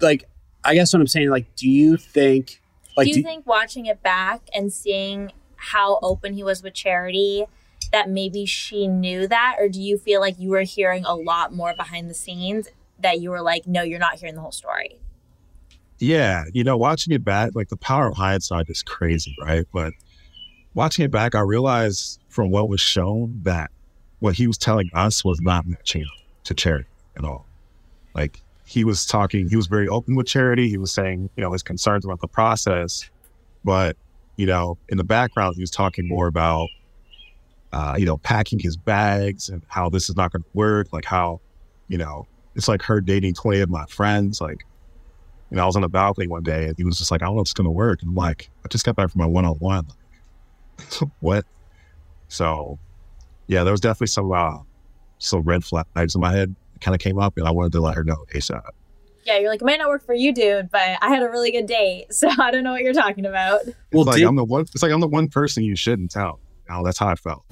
[0.00, 0.30] like?
[0.64, 2.62] I guess what I'm saying, like, do you think?
[2.96, 6.72] Like, do you do, think watching it back and seeing how open he was with
[6.72, 7.44] charity
[7.92, 11.52] that maybe she knew that or do you feel like you were hearing a lot
[11.52, 14.98] more behind the scenes that you were like no you're not hearing the whole story
[15.98, 19.66] yeah you know watching it back like the power of hindsight is crazy right?
[19.72, 19.92] But
[20.74, 23.70] watching it back i realized from what was shown that
[24.20, 26.06] what he was telling us was not matching
[26.44, 27.46] to charity at all.
[28.14, 30.68] Like he was talking he was very open with charity.
[30.68, 33.08] He was saying you know his concerns about the process.
[33.64, 33.96] But
[34.36, 36.68] you know in the background he was talking more about
[37.72, 40.92] uh, you know, packing his bags and how this is not going to work.
[40.92, 41.40] Like how,
[41.88, 44.40] you know, it's like her dating 20 of my friends.
[44.40, 44.64] Like,
[45.50, 47.26] you know, I was on the balcony one day and he was just like, I
[47.26, 48.00] don't know if it's going to work.
[48.02, 49.86] And I'm like, I just got back from my one on one.
[51.20, 51.44] What?
[52.28, 52.78] So,
[53.46, 54.58] yeah, there was definitely some, uh,
[55.18, 57.94] some red flags in my head kind of came up and I wanted to let
[57.96, 58.62] her know ASAP.
[59.24, 61.50] Yeah, you're like, it might not work for you, dude, but I had a really
[61.50, 62.06] good date.
[62.12, 63.60] So I don't know what you're talking about.
[63.92, 66.10] Well, it's like, did- I'm the one, it's like I'm the one person you shouldn't
[66.10, 66.40] tell.
[66.70, 67.44] Oh, that's how I felt.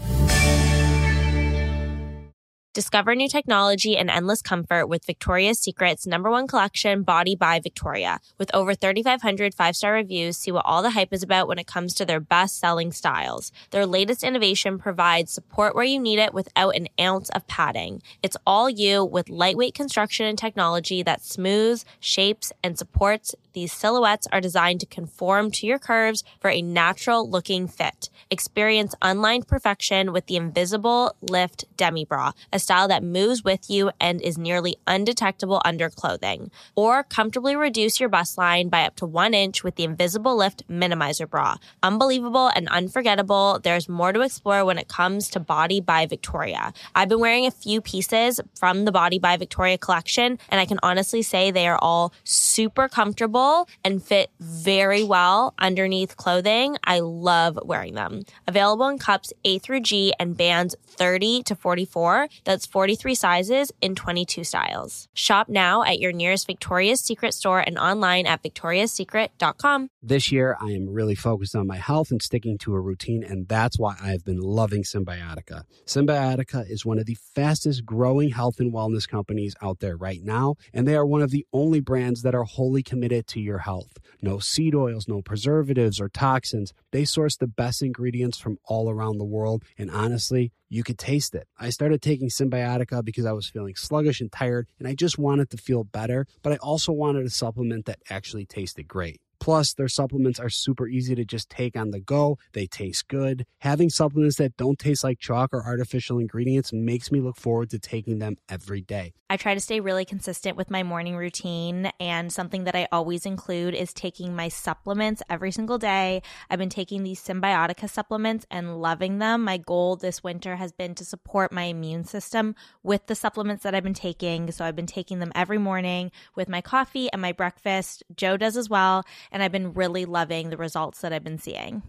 [2.77, 8.21] Discover new technology and endless comfort with Victoria's Secret's number one collection, Body by Victoria.
[8.37, 11.67] With over 3,500 five star reviews, see what all the hype is about when it
[11.67, 13.51] comes to their best selling styles.
[13.71, 18.03] Their latest innovation provides support where you need it without an ounce of padding.
[18.23, 23.35] It's all you with lightweight construction and technology that smooths, shapes, and supports.
[23.55, 28.11] These silhouettes are designed to conform to your curves for a natural looking fit.
[28.31, 33.93] Experience unlined perfection with the Invisible Lift Demi Bra, a style that moves with you
[34.01, 36.51] and is nearly undetectable under clothing.
[36.75, 40.67] Or comfortably reduce your bust line by up to one inch with the Invisible Lift
[40.69, 41.59] Minimizer Bra.
[41.85, 43.61] Unbelievable and unforgettable.
[43.63, 46.73] There's more to explore when it comes to Body by Victoria.
[46.93, 50.81] I've been wearing a few pieces from the Body by Victoria collection, and I can
[50.83, 56.77] honestly say they are all super comfortable and fit very well underneath clothing.
[56.83, 58.25] I love wearing them.
[58.49, 62.29] Available in cups A through G and bands 30 to 44.
[62.57, 65.09] That's 43 sizes in 22 styles.
[65.13, 69.91] Shop now at your nearest Victoria's Secret store and online at victoriassecret.com.
[70.09, 73.49] This year, I am really focused on my health and sticking to a routine, and
[73.49, 75.65] that's why I've been loving Cymbiotika.
[75.85, 80.55] Cymbiotika is one of the fastest growing health and wellness companies out there right now,
[80.73, 83.99] and they are one of the only brands that are wholly committed to your health.
[84.23, 86.73] No seed oils, no preservatives or toxins.
[86.93, 91.35] They source the best ingredients from all around the world, and honestly, you could taste
[91.35, 91.49] it.
[91.59, 95.51] I started taking Cymbiotika because I was feeling sluggish and tired, and I just wanted
[95.51, 99.21] to feel better, but I also wanted a supplement that actually tasted great.
[99.47, 102.37] Plus, their supplements are super easy to just take on the go.
[102.53, 103.47] They taste good.
[103.61, 107.79] Having supplements that don't taste like chalk or artificial ingredients makes me look forward to
[107.79, 109.13] taking them every day.
[109.31, 113.27] I try to stay really consistent with my morning routine, and something that I always
[113.27, 116.23] include is taking my supplements every single day.
[116.49, 119.43] I've been taking these Cymbiotika supplements and loving them.
[119.43, 122.55] My goal this winter has been to support my immune system
[122.85, 124.51] with the supplements that I've been taking.
[124.51, 128.05] So I've been taking them every morning with my coffee and my breakfast.
[128.15, 129.05] Joe does as well
[129.37, 131.83] and I've been really loving the results that I've been seeing.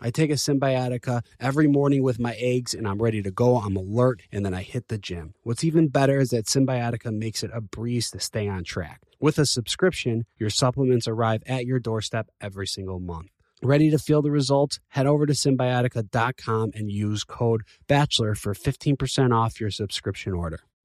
[0.00, 3.58] I take a Cymbiotika every morning with my eggs and I'm ready to go.
[3.58, 5.34] I'm alert and then I hit the gym.
[5.42, 9.02] What's even better is that Cymbiotika makes it a breeze to stay on track.
[9.20, 13.28] With a subscription, your supplements arrive at your doorstep every single month.
[13.62, 14.80] Ready to feel the results?
[14.88, 20.60] Head over to cymbiotika.com and use code BACHELOR for 15% off your subscription order.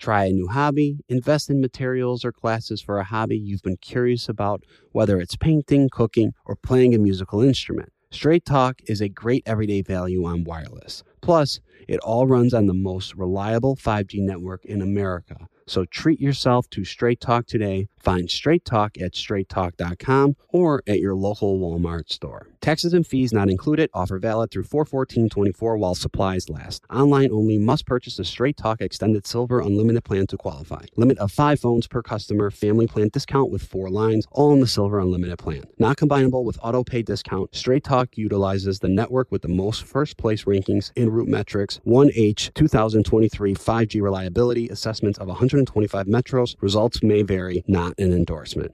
[0.00, 4.30] Try a new hobby, invest in materials or classes for a hobby you've been curious
[4.30, 7.92] about, whether it's painting, cooking, or playing a musical instrument.
[8.10, 11.02] Straight Talk is a great everyday value on wireless.
[11.20, 15.46] Plus, it all runs on the most reliable 5G network in America.
[15.70, 17.86] So treat yourself to Straight Talk today.
[17.96, 22.48] Find Straight Talk at straighttalk.com or at your local Walmart store.
[22.60, 23.88] Taxes and fees not included.
[23.94, 26.82] Offer valid through 41424 while supplies last.
[26.90, 30.84] Online only must purchase a Straight Talk Extended Silver Unlimited plan to qualify.
[30.96, 32.50] Limit of five phones per customer.
[32.50, 35.62] Family plan discount with four lines, all in the Silver Unlimited plan.
[35.78, 37.54] Not combinable with auto pay discount.
[37.54, 43.54] Straight Talk utilizes the network with the most first place rankings in RootMetrics 1H 2023
[43.54, 46.56] 5G reliability assessments of 100 125 metros.
[46.60, 48.72] Results may vary, not an endorsement.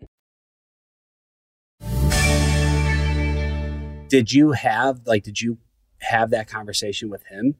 [4.09, 5.59] Did you have like did you
[6.01, 7.57] have that conversation with him?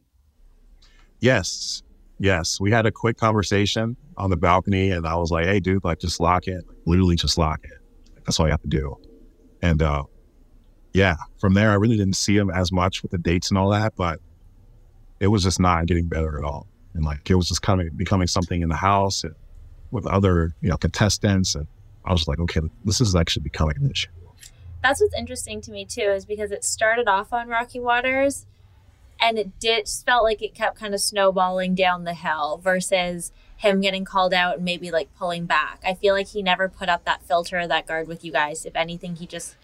[1.21, 1.83] Yes.
[2.19, 5.85] Yes, we had a quick conversation on the balcony, and I was like, "Hey, dude,
[5.85, 6.65] like, just lock it.
[6.87, 7.79] Literally, just lock it.
[8.25, 8.97] That's all you have to do."
[9.61, 10.05] And uh,
[10.95, 13.69] yeah, from there, I really didn't see him as much with the dates and all
[13.69, 14.21] that, but
[15.21, 16.67] it was just not getting better at all.
[16.97, 19.35] And like, it was just kind of becoming something in the house and
[19.91, 21.55] with other, you know, contestants.
[21.55, 21.67] And
[22.05, 24.09] I was like, okay, this is actually becoming an issue.
[24.83, 28.47] That's what's interesting to me too, is because it started off on Rocky Waters
[29.21, 33.33] and it did just felt like it kept kind of snowballing down the hill versus
[33.57, 35.81] him getting called out and maybe like pulling back.
[35.85, 38.67] I feel like he never put up that filter or that guard with you guys.
[38.67, 39.57] If anything, he just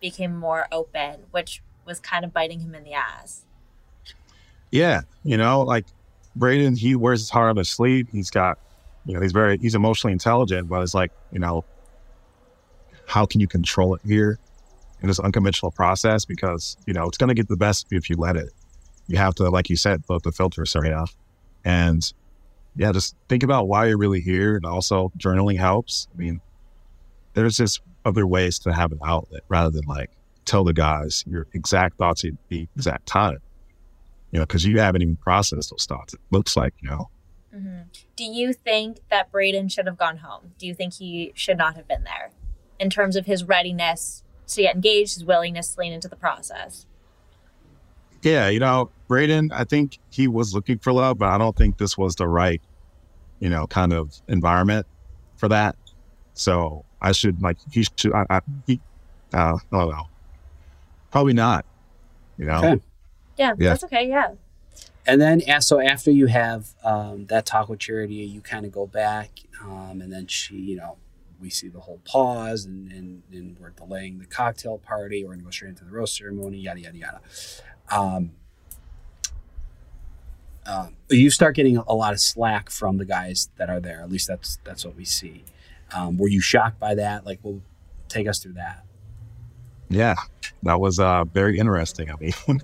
[0.00, 3.44] became more open, which was kind of biting him in the ass.
[4.70, 5.86] Yeah, you know, like
[6.38, 8.08] Brayden, he wears his heart on his sleeve.
[8.10, 8.58] He's got,
[9.04, 11.64] you know, he's very he's emotionally intelligent, but it's like, you know,
[13.06, 14.38] how can you control it here
[15.00, 16.24] in this unconventional process?
[16.24, 18.50] Because you know it's going to get the best if you let it.
[19.06, 21.16] You have to, like you said, put the filters right off,
[21.64, 22.12] and
[22.74, 26.08] yeah, just think about why you're really here, and also journaling helps.
[26.14, 26.40] I mean,
[27.34, 30.10] there's just other ways to have an outlet rather than like
[30.44, 33.38] tell the guys your exact thoughts at the exact time.
[34.36, 36.12] You know, because you haven't even processed those thoughts.
[36.12, 37.08] It looks like, you know.
[37.54, 37.84] Mm-hmm.
[38.16, 40.52] Do you think that Brayden should have gone home?
[40.58, 42.32] Do you think he should not have been there
[42.78, 46.84] in terms of his readiness to get engaged, his willingness to lean into the process?
[48.20, 51.78] Yeah, you know, Brayden, I think he was looking for love, but I don't think
[51.78, 52.60] this was the right,
[53.40, 54.86] you know, kind of environment
[55.36, 55.76] for that.
[56.34, 58.82] So I should like he should I, I he
[59.32, 60.08] uh, I don't know.
[61.10, 61.64] Probably not.
[62.36, 62.58] You know.
[62.58, 62.82] Okay.
[63.36, 64.08] Yeah, yeah, that's okay.
[64.08, 64.32] Yeah.
[65.06, 68.86] And then, so after you have um, that talk with Charity, you kind of go
[68.86, 69.30] back,
[69.62, 70.96] um, and then she, you know,
[71.40, 75.24] we see the whole pause, and, and, and we're delaying the cocktail party.
[75.24, 77.20] We're gonna go straight into the rose ceremony, yada yada yada.
[77.90, 78.32] Um,
[80.66, 84.00] um, you start getting a lot of slack from the guys that are there.
[84.00, 85.44] At least that's that's what we see.
[85.94, 87.24] Um, were you shocked by that?
[87.24, 87.60] Like, well,
[88.08, 88.84] take us through that.
[89.88, 90.16] Yeah,
[90.64, 92.10] that was uh, very interesting.
[92.10, 92.32] I mean,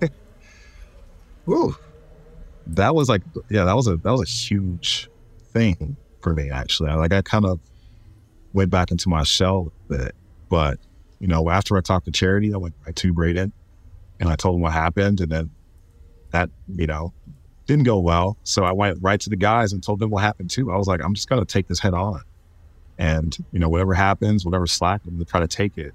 [1.44, 1.76] whew,
[2.68, 5.08] that was like, yeah, that was a that was a huge
[5.52, 6.50] thing for me.
[6.50, 7.60] Actually, like I kind of
[8.52, 10.14] went back into my shell a bit,
[10.48, 10.78] but
[11.20, 13.52] you know, after I talked to Charity, I went right to Brayden,
[14.20, 15.50] and I told him what happened, and then
[16.30, 17.12] that you know
[17.66, 18.36] didn't go well.
[18.44, 20.72] So I went right to the guys and told them what happened too.
[20.72, 22.20] I was like, I'm just gonna take this head on.
[22.98, 25.94] And, you know, whatever happens, whatever slack, I'm to try to take it.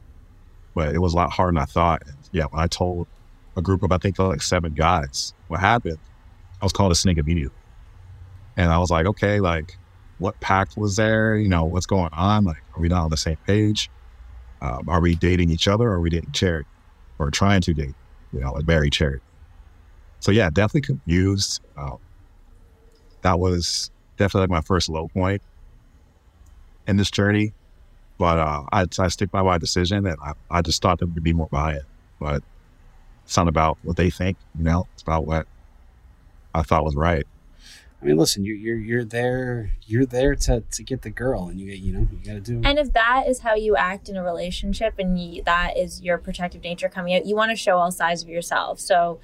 [0.75, 2.03] But it was a lot harder than I thought.
[2.05, 3.07] And yeah, when I told
[3.57, 5.97] a group of, I think, like seven guys what happened,
[6.61, 7.57] I was called a snake immediately.
[8.55, 9.77] And I was like, okay, like,
[10.19, 11.35] what pact was there?
[11.35, 12.45] You know, what's going on?
[12.45, 13.89] Like, are we not on the same page?
[14.61, 16.67] Um, are we dating each other or are we dating charity
[17.19, 17.93] or trying to date,
[18.33, 19.23] you know, like marry charity?
[20.19, 21.61] So yeah, definitely confused.
[21.77, 21.99] Um,
[23.21, 25.43] that was definitely like my first low point
[26.87, 27.53] in this journey.
[28.17, 31.23] But uh, I, I stick by my decision, and I, I just thought there would
[31.23, 31.83] be more buy-in.
[32.19, 32.41] But
[33.27, 34.87] it's not about what they think, you know.
[34.93, 35.47] It's about what
[36.55, 37.27] I thought was right.
[38.01, 39.71] I mean, listen, you're you're you're there.
[39.85, 42.39] You're there to to get the girl, and you get you know you got to
[42.39, 42.61] do.
[42.63, 46.17] And if that is how you act in a relationship, and you, that is your
[46.17, 48.79] protective nature coming out, you want to show all sides of yourself.
[48.79, 49.19] So,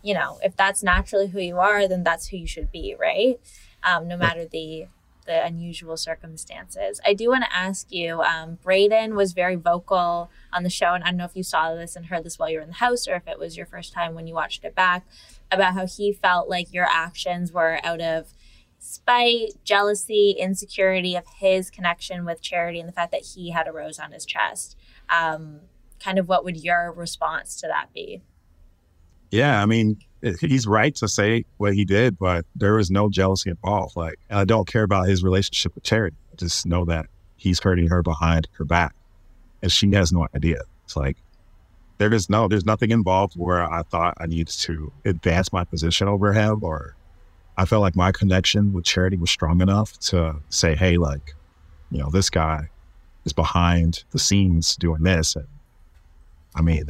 [0.00, 3.38] you know, if that's naturally who you are, then that's who you should be, right?
[3.84, 4.86] Um, no matter the
[5.24, 7.00] the unusual circumstances.
[7.06, 11.04] I do want to ask you um, Brayden was very vocal on the show, and
[11.04, 12.74] I don't know if you saw this and heard this while you were in the
[12.74, 15.06] house or if it was your first time when you watched it back
[15.50, 18.32] about how he felt like your actions were out of
[18.78, 23.72] spite, jealousy, insecurity of his connection with Charity and the fact that he had a
[23.72, 24.76] rose on his chest.
[25.08, 25.60] Um,
[26.00, 28.22] kind of what would your response to that be?
[29.32, 29.96] Yeah, I mean,
[30.40, 33.96] he's right to say what he did, but there was no jealousy involved.
[33.96, 36.16] Like, I don't care about his relationship with Charity.
[36.32, 37.06] I just know that
[37.36, 38.94] he's hurting her behind her back,
[39.62, 40.60] and she has no idea.
[40.84, 41.16] It's like
[41.96, 46.08] there is no, there's nothing involved where I thought I needed to advance my position
[46.08, 46.94] over him, or
[47.56, 51.34] I felt like my connection with Charity was strong enough to say, hey, like,
[51.90, 52.68] you know, this guy
[53.24, 55.48] is behind the scenes doing this, and
[56.54, 56.84] I mean,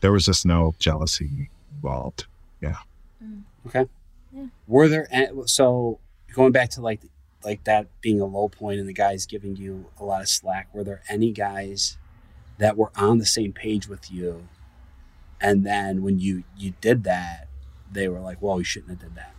[0.00, 1.50] there was just no jealousy
[1.82, 2.26] involved.
[2.60, 2.76] Yeah.
[3.22, 3.42] Mm.
[3.66, 3.86] Okay.
[4.32, 4.46] Yeah.
[4.66, 5.08] Were there
[5.46, 5.98] so
[6.34, 7.00] going back to like
[7.44, 10.68] like that being a low point and the guys giving you a lot of slack?
[10.72, 11.96] Were there any guys
[12.58, 14.48] that were on the same page with you,
[15.40, 17.48] and then when you you did that,
[17.90, 19.34] they were like, "Well, you shouldn't have did that."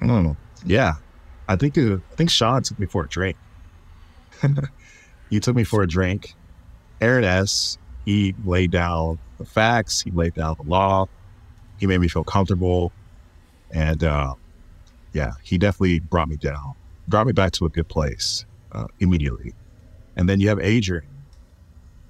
[0.00, 0.94] Mm, yeah,
[1.48, 3.36] I think uh, I think Sean took me for a drink.
[5.30, 6.34] you took me for a drink.
[7.00, 7.78] Aaron S.
[8.04, 10.00] He laid down the facts.
[10.00, 11.08] He laid down the law
[11.78, 12.92] he made me feel comfortable.
[13.70, 14.34] And uh,
[15.12, 16.74] yeah, he definitely brought me down,
[17.06, 19.54] brought me back to a good place uh, immediately.
[20.16, 21.04] And then you have Adrian.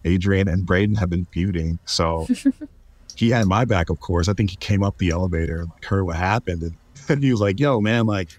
[0.04, 1.78] Adrian and Brayden have been feuding.
[1.84, 2.26] So
[3.16, 4.28] he had my back, of course.
[4.28, 6.76] I think he came up the elevator, like heard what happened, and,
[7.08, 8.38] and he was like, "Yo, man, like,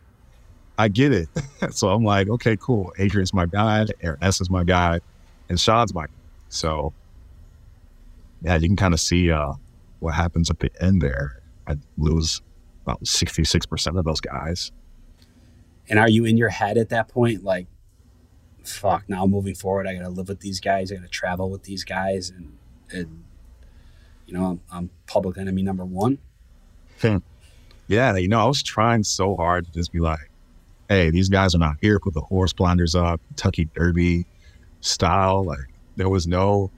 [0.77, 1.29] I get it."
[1.71, 2.93] so I'm like, "Okay, cool.
[2.97, 5.01] Adrian's my guy, Aaron S is my guy,
[5.49, 6.13] and Sean's my." Guy.
[6.47, 6.93] So
[8.41, 9.53] yeah, you can kind of see uh,
[9.99, 11.41] what happens at the end there.
[11.67, 12.41] I lose
[12.83, 14.71] about 66% of those guys.
[15.89, 17.67] And are you in your head at that point, like,
[18.63, 21.49] fuck, now moving forward, I got to live with these guys, I got to travel
[21.49, 22.57] with these guys, and,
[22.91, 23.23] and
[24.25, 26.19] you know, I'm, I'm public enemy number one?
[27.87, 30.29] yeah, you know, I was trying so hard to just be like,
[30.89, 31.99] hey, these guys are not here.
[31.99, 34.25] Put the horse blinders up, Kentucky Derby
[34.81, 35.43] style.
[35.43, 36.71] Like, there was no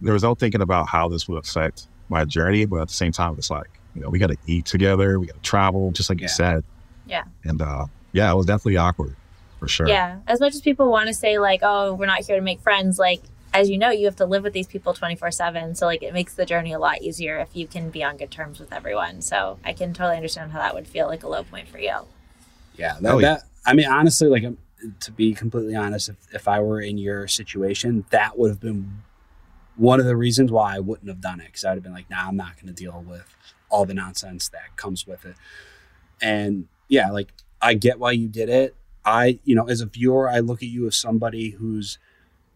[0.00, 3.12] there was no thinking about how this would affect my journey, but at the same
[3.12, 6.10] time, it's like, you know, we got to eat together, we got to travel, just
[6.10, 6.24] like yeah.
[6.24, 6.64] you said.
[7.06, 7.24] Yeah.
[7.44, 9.16] And uh, yeah, it was definitely awkward
[9.58, 9.88] for sure.
[9.88, 10.18] Yeah.
[10.26, 12.98] As much as people want to say, like, oh, we're not here to make friends,
[12.98, 13.22] like,
[13.54, 15.74] as you know, you have to live with these people 24 7.
[15.74, 18.30] So, like, it makes the journey a lot easier if you can be on good
[18.30, 19.22] terms with everyone.
[19.22, 21.96] So, I can totally understand how that would feel like a low point for you.
[22.76, 22.96] Yeah.
[23.00, 23.34] That, oh, yeah.
[23.34, 24.44] that I mean, honestly, like,
[25.00, 29.02] to be completely honest, if, if I were in your situation, that would have been
[29.76, 32.10] one of the reasons why I wouldn't have done it because I'd have been like,
[32.10, 33.36] nah, I'm not going to deal with
[33.68, 35.36] all the nonsense that comes with it.
[36.20, 38.74] And yeah, like I get why you did it.
[39.04, 41.98] I, you know, as a viewer, I look at you as somebody who's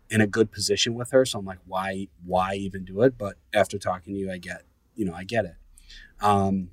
[0.09, 1.25] in a good position with her.
[1.25, 3.16] So I'm like, why, why even do it?
[3.16, 4.62] But after talking to you, I get,
[4.97, 5.55] you know, I get it.
[6.21, 6.71] Um,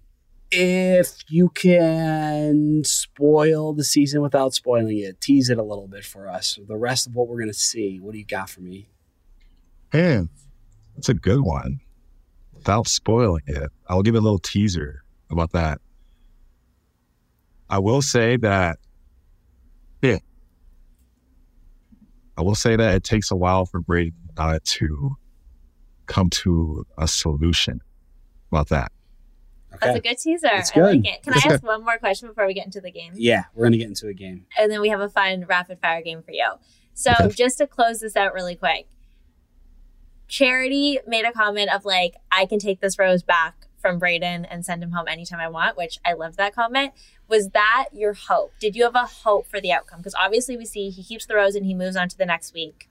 [0.50, 6.28] if you can spoil the season without spoiling it, tease it a little bit for
[6.28, 6.58] us.
[6.68, 8.88] The rest of what we're going to see, what do you got for me?
[9.94, 10.30] Man,
[10.96, 11.80] that's a good one.
[12.54, 15.80] Without spoiling it, I'll give a little teaser about that.
[17.70, 18.80] I will say that,
[20.02, 20.18] yeah,
[22.38, 25.18] I will say that it takes a while for Brady uh, to
[26.06, 27.82] come to a solution
[28.52, 28.92] about that.
[29.74, 29.86] Okay.
[29.86, 30.48] That's a good teaser.
[30.48, 31.24] I like it.
[31.24, 33.14] Can I ask one more question before we get into the game?
[33.16, 34.46] Yeah, we're going to get into a game.
[34.58, 36.48] And then we have a fun rapid fire game for you.
[36.94, 38.88] So, just to close this out really quick,
[40.28, 44.65] Charity made a comment of like, I can take this rose back from Brayden and
[44.65, 46.93] send him home anytime I want, which I love that comment.
[47.28, 48.51] Was that your hope?
[48.59, 49.99] Did you have a hope for the outcome?
[49.99, 52.53] Because obviously we see he keeps the rose and he moves on to the next
[52.53, 52.89] week.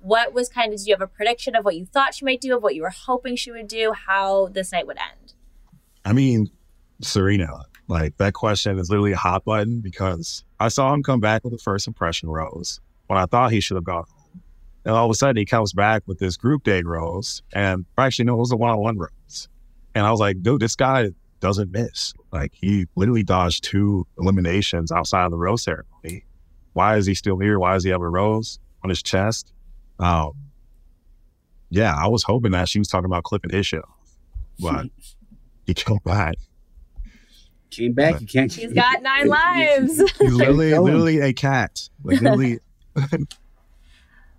[0.00, 2.40] What was kind of, did you have a prediction of what you thought she might
[2.40, 5.32] do, of what you were hoping she would do, how this night would end?
[6.04, 6.50] I mean,
[7.00, 11.42] Serena, like that question is literally a hot button because I saw him come back
[11.42, 14.04] with the first impression rose when I thought he should have gone
[14.86, 17.42] and all of a sudden he comes back with this group day rose.
[17.52, 19.48] And actually, no, it was a one on one rose.
[19.96, 21.10] And I was like, dude, this guy
[21.40, 22.14] doesn't miss.
[22.32, 26.24] Like he literally dodged two eliminations outside of the rose ceremony.
[26.74, 27.58] Why is he still here?
[27.58, 29.52] Why does he have a rose on his chest?
[29.98, 30.34] Um,
[31.68, 34.16] yeah, I was hoping that she was talking about clipping his shit off,
[34.60, 34.86] but
[35.66, 36.36] he came back.
[37.70, 38.20] Came back.
[38.20, 38.52] You can't.
[38.52, 39.98] He's got nine lives.
[39.98, 41.88] He's literally, literally a cat.
[42.04, 42.60] Like literally.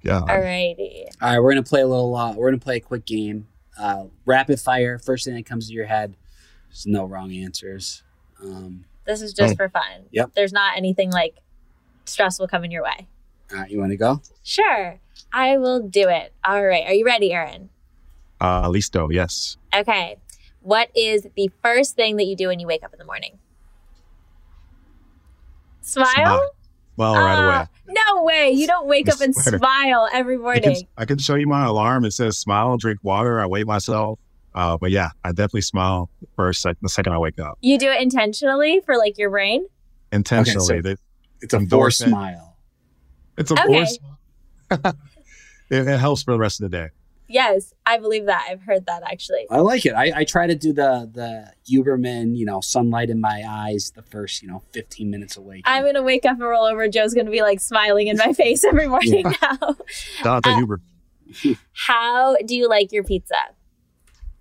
[0.08, 0.22] Yeah.
[0.22, 1.06] All righty.
[1.22, 2.16] All right, we're gonna play a little.
[2.16, 3.46] Uh, we're gonna play a quick game.
[3.78, 4.98] Uh, rapid fire.
[5.00, 6.16] First thing that comes to your head.
[6.70, 8.04] There's no wrong answers.
[8.42, 9.56] Um, this is just oh.
[9.58, 10.06] for fun.
[10.12, 10.32] Yep.
[10.34, 11.36] There's not anything like
[12.06, 13.08] stressful coming your way.
[13.52, 14.22] All right, you want to go?
[14.44, 14.98] Sure,
[15.34, 16.34] I will do it.
[16.46, 17.70] All right, are you ready, Aaron?
[18.40, 19.12] Uh, listo.
[19.12, 19.58] Yes.
[19.76, 20.16] Okay.
[20.62, 23.40] What is the first thing that you do when you wake up in the morning?
[25.82, 26.14] Smile.
[26.14, 26.50] Smile.
[26.98, 27.68] Well, uh, away.
[27.88, 28.52] No way.
[28.52, 30.70] You don't wake up and smile every morning.
[30.70, 32.04] I can, I can, show you my alarm.
[32.04, 33.40] It says smile, drink water.
[33.40, 34.20] I wake myself.
[34.54, 37.60] Uh, but yeah, I definitely smile first, like, the second I wake up.
[37.62, 39.68] You do it intentionally for like your brain?
[40.12, 40.80] Intentionally.
[40.80, 40.96] Okay, so
[41.42, 42.58] it's a forced smile.
[43.38, 43.66] It's a okay.
[43.68, 44.00] forced
[45.70, 46.90] it, it helps for the rest of the day.
[47.28, 48.48] Yes, I believe that.
[48.50, 49.46] I've heard that actually.
[49.52, 49.94] I like it.
[49.94, 54.02] I, I try to do the the Huberman, you know, sunlight in my eyes the
[54.02, 55.64] first, you know, 15 minutes awake.
[55.66, 56.88] I'm gonna wake up and roll over.
[56.88, 59.58] Joe's gonna be like smiling in my face every morning yeah.
[59.62, 59.76] now.
[60.24, 60.50] Dr.
[60.50, 60.82] Uh, Huber.
[61.74, 63.36] How do you like your pizza?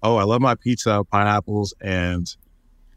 [0.03, 2.26] Oh, I love my pizza, pineapples and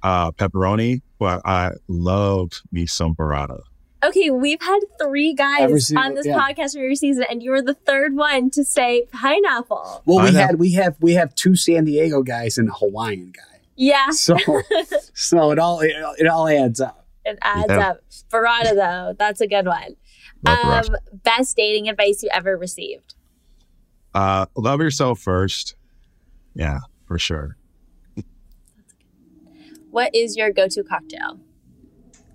[0.04, 3.62] uh, pepperoni, but I love me some burrata.
[4.02, 6.40] Okay, we've had three guys on this yeah.
[6.40, 10.04] podcast your season, and you were the third one to say pineapple.
[10.06, 13.60] Well, we had we have we have two San Diego guys and a Hawaiian guy.
[13.76, 14.10] Yeah.
[14.12, 14.38] So
[15.14, 17.08] so it all it, it, all adds up.
[17.26, 17.90] It adds yeah.
[17.90, 18.02] up.
[18.30, 19.96] Burrata though, that's a good one.
[20.46, 23.16] Um, best dating advice you ever received?
[24.14, 25.76] Uh, love yourself first.
[26.56, 27.58] Yeah, for sure.
[29.92, 31.40] What is your go-to cocktail?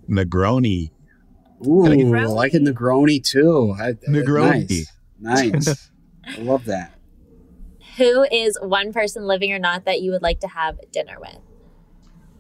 [0.09, 0.91] Negroni.
[1.67, 2.23] Ooh, Negroni.
[2.23, 3.75] I like a Negroni too.
[3.79, 4.85] I, uh, Negroni.
[5.21, 5.67] Nice.
[5.67, 5.91] nice.
[6.27, 6.93] I love that.
[7.97, 11.39] Who is one person living or not that you would like to have dinner with?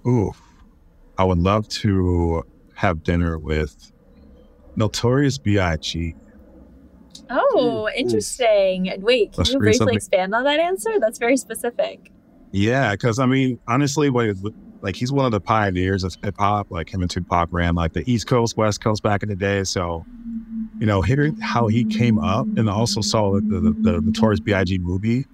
[0.06, 0.32] Ooh,
[1.16, 2.44] I would love to
[2.74, 3.92] have dinner with
[4.76, 6.14] Notorious B.I.G.
[7.30, 8.92] Oh, interesting.
[8.98, 9.96] Wait, can Let's you briefly something.
[9.96, 10.90] expand on that answer?
[10.98, 12.10] That's very specific.
[12.50, 14.36] Yeah, because I mean, honestly, what it-
[14.84, 16.70] like he's one of the pioneers of hip hop.
[16.70, 19.64] Like him and Tupac ran like the East Coast, West Coast back in the day.
[19.64, 20.04] So,
[20.78, 24.78] you know, hearing how he came up, and also saw the, the the Notorious B.I.G.
[24.78, 25.26] movie,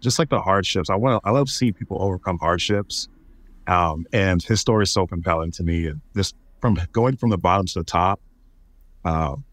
[0.00, 0.88] just like the hardships.
[0.88, 3.08] I want I love seeing people overcome hardships,
[3.66, 5.86] um, and his story is so compelling to me.
[5.88, 8.22] And just from going from the bottom to the top,
[9.04, 9.44] um,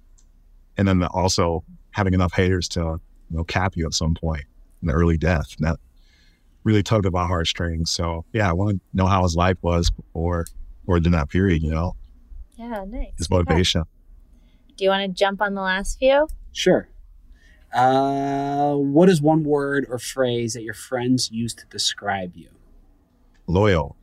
[0.77, 4.45] and then also having enough haters to you know cap you at some point
[4.81, 5.57] in the early death.
[5.59, 5.77] That
[6.63, 7.91] really tugged at my heartstrings.
[7.91, 10.45] So yeah, I want to know how his life was before
[10.87, 11.95] or during that period, you know,
[12.57, 13.11] Yeah, nice.
[13.17, 13.35] his Okay.
[13.43, 13.83] motivation.
[14.77, 16.27] Do you want to jump on the last few?
[16.51, 16.87] Sure.
[17.73, 22.49] Uh, what is one word or phrase that your friends use to describe you?
[23.47, 23.95] Loyal.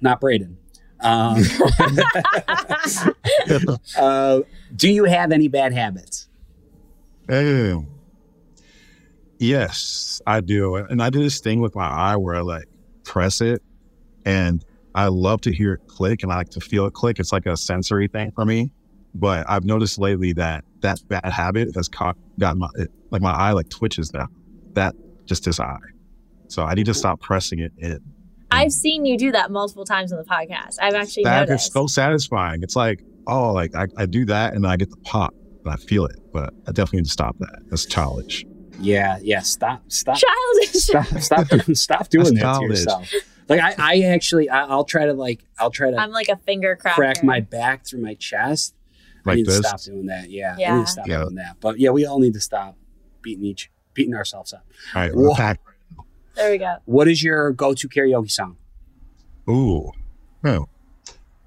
[0.00, 0.56] Not Brayden.
[1.00, 1.42] Um,
[3.98, 4.40] uh,
[4.74, 6.28] do you have any bad habits?
[7.28, 7.86] Um,
[9.38, 10.76] yes, I do.
[10.76, 12.68] And I do this thing with my eye where I like
[13.04, 13.62] press it
[14.24, 14.64] and
[14.94, 17.18] I love to hear it click and I like to feel it click.
[17.18, 18.70] It's like a sensory thing for me.
[19.14, 23.32] But I've noticed lately that that bad habit has caught, got my, it, like my
[23.32, 24.26] eye like twitches now.
[24.72, 25.78] That just this eye.
[26.48, 28.00] So I need to stop pressing it in.
[28.50, 30.76] I've seen you do that multiple times on the podcast.
[30.80, 31.72] I've actually that noticed.
[31.72, 32.62] so satisfying.
[32.62, 35.34] It's like, oh, like I, I do that and I get the pop
[35.64, 36.16] and I feel it.
[36.32, 37.60] But I definitely need to stop that.
[37.68, 38.44] That's childish.
[38.78, 39.40] Yeah, yeah.
[39.40, 40.70] Stop, stop, Childish.
[40.82, 43.12] stop, stop, doing- stop doing That's that to yourself.
[43.48, 46.36] Like I, I actually, I, I'll try to like, I'll try to I'm like a
[46.36, 46.96] finger cracker.
[46.96, 48.74] crack my back through my chest.
[49.24, 49.60] I Like need this.
[49.60, 50.30] to stop doing that.
[50.30, 50.76] Yeah, I Yeah.
[50.78, 51.20] need to stop Yeah.
[51.22, 51.56] doing that.
[51.60, 52.76] But yeah, we all need to stop
[53.22, 54.64] beating each, beating ourselves up.
[54.94, 55.62] All right, we're packed.
[56.34, 56.76] There we go.
[56.84, 58.56] What is your go-to karaoke song?
[59.48, 59.92] Ooh.
[60.44, 60.66] Oh.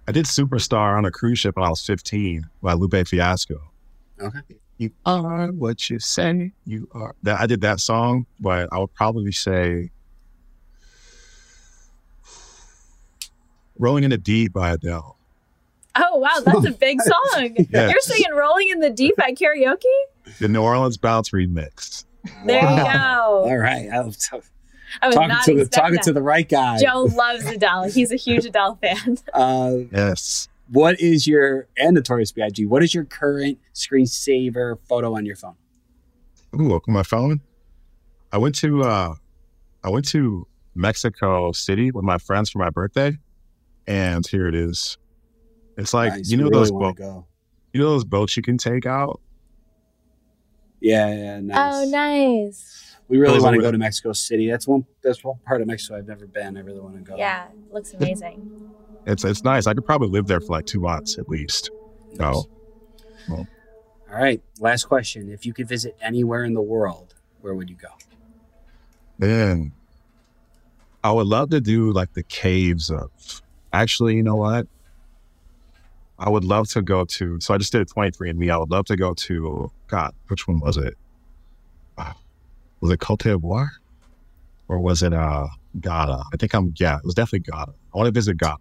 [0.08, 3.72] I did Superstar on a cruise ship when I was 15 by Lupe Fiasco.
[4.20, 4.40] Okay.
[4.80, 7.14] You are what you say you are.
[7.24, 9.92] That I did that song, but I would probably say
[13.78, 15.16] Rolling in the Deep by Adele.
[15.96, 16.98] Oh wow, that's a big
[17.34, 17.56] song.
[17.70, 17.90] Yeah.
[17.90, 19.84] You're singing "Rolling in the Deep" at karaoke.
[20.40, 22.06] The New Orleans Bounce remix.
[22.46, 22.78] There Wow.
[22.78, 23.52] you go.
[23.52, 23.90] All right.
[23.90, 24.38] I was t-
[25.02, 26.04] I was talking not to the talking that.
[26.04, 26.80] to the right guy.
[26.82, 27.90] Joe loves Adele.
[27.90, 29.18] He's a huge Adele fan.
[29.34, 30.48] Uh, Yes.
[30.72, 32.66] What is your and Notorious B.I.G.
[32.66, 35.56] What is your current screensaver photo on your phone?
[36.56, 37.42] Ooh, look at my phone.
[38.32, 39.16] I went to uh
[39.84, 43.18] I went to Mexico City with my friends for my birthday,
[43.88, 44.98] and here it is.
[45.78, 46.30] It's like Nice.
[46.30, 47.26] you know really those wanna boat, go.
[47.74, 49.20] you know those boats you can take out.
[50.82, 51.76] Yeah, yeah, nice.
[51.76, 52.96] Oh, nice.
[53.10, 54.50] We really Those want to go to Mexico City.
[54.50, 54.86] That's one.
[55.02, 56.56] That's one part of Mexico I've never been.
[56.58, 57.18] I really want to go.
[57.18, 58.70] Yeah, looks amazing.
[59.06, 59.68] It's it's nice.
[59.68, 61.72] I could probably live there for like two months at least.
[62.14, 62.46] Nice.
[63.30, 63.36] Oh.
[63.38, 63.48] All
[64.12, 64.42] right.
[64.60, 65.32] Last question.
[65.32, 67.90] If you could visit anywhere in the world, where would you go?
[69.20, 69.72] Then
[71.04, 73.10] I would love to do like the caves of.
[73.72, 74.68] Actually, you know what?
[76.18, 77.40] I would love to go to.
[77.40, 78.52] So I just did a 23andMe.
[78.52, 79.72] I would love to go to.
[79.88, 80.96] God, which one was it?
[81.98, 82.14] Uh,
[82.82, 83.70] was it Cote d'Ivoire,
[84.68, 85.48] or was it uh
[85.80, 86.24] Ghana?
[86.34, 86.74] I think I'm.
[86.78, 87.74] Yeah, it was definitely Ghana.
[87.94, 88.58] I want to visit Ghana.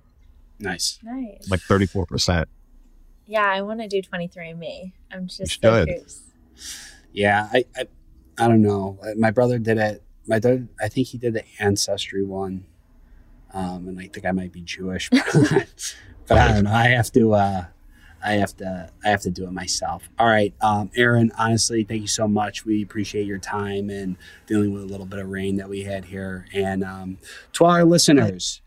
[0.60, 0.98] Nice.
[1.02, 1.48] Nice.
[1.50, 2.48] Like 34 percent.
[3.26, 4.92] yeah, I want to do 23andMe.
[5.12, 5.86] I'm just You so should.
[5.86, 6.22] curious.
[7.12, 7.84] Yeah, I, I,
[8.38, 8.98] I don't know.
[9.16, 10.02] My brother did it.
[10.26, 12.64] My dad, I think he did the ancestry one,
[13.54, 16.72] um, and I think I might be Jewish, but I don't know.
[16.72, 17.32] I have to.
[17.34, 17.64] Uh,
[18.22, 18.90] I have to.
[19.04, 20.08] I have to do it myself.
[20.18, 21.32] All right, um, Aaron.
[21.38, 22.64] Honestly, thank you so much.
[22.66, 26.04] We appreciate your time and dealing with a little bit of rain that we had
[26.04, 26.46] here.
[26.52, 27.18] And um,
[27.54, 28.60] to all our listeners,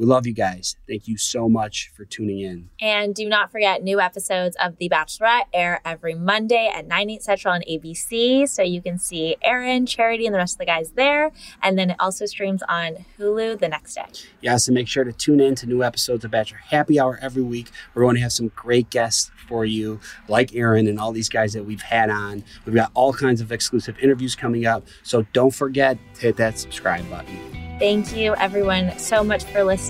[0.00, 0.76] we love you guys.
[0.88, 2.70] Thank you so much for tuning in.
[2.80, 7.22] And do not forget, new episodes of The Bachelorette air every Monday at 9, 8
[7.22, 8.48] central on ABC.
[8.48, 11.32] So you can see Aaron, Charity, and the rest of the guys there.
[11.62, 14.06] And then it also streams on Hulu the next day.
[14.40, 17.42] Yes, and make sure to tune in to new episodes of Bachelor Happy Hour every
[17.42, 17.68] week.
[17.92, 21.52] We're going to have some great guests for you, like Aaron and all these guys
[21.52, 22.42] that we've had on.
[22.64, 24.86] We've got all kinds of exclusive interviews coming up.
[25.02, 27.60] So don't forget to hit that subscribe button.
[27.80, 29.89] Thank you, everyone, so much for listening.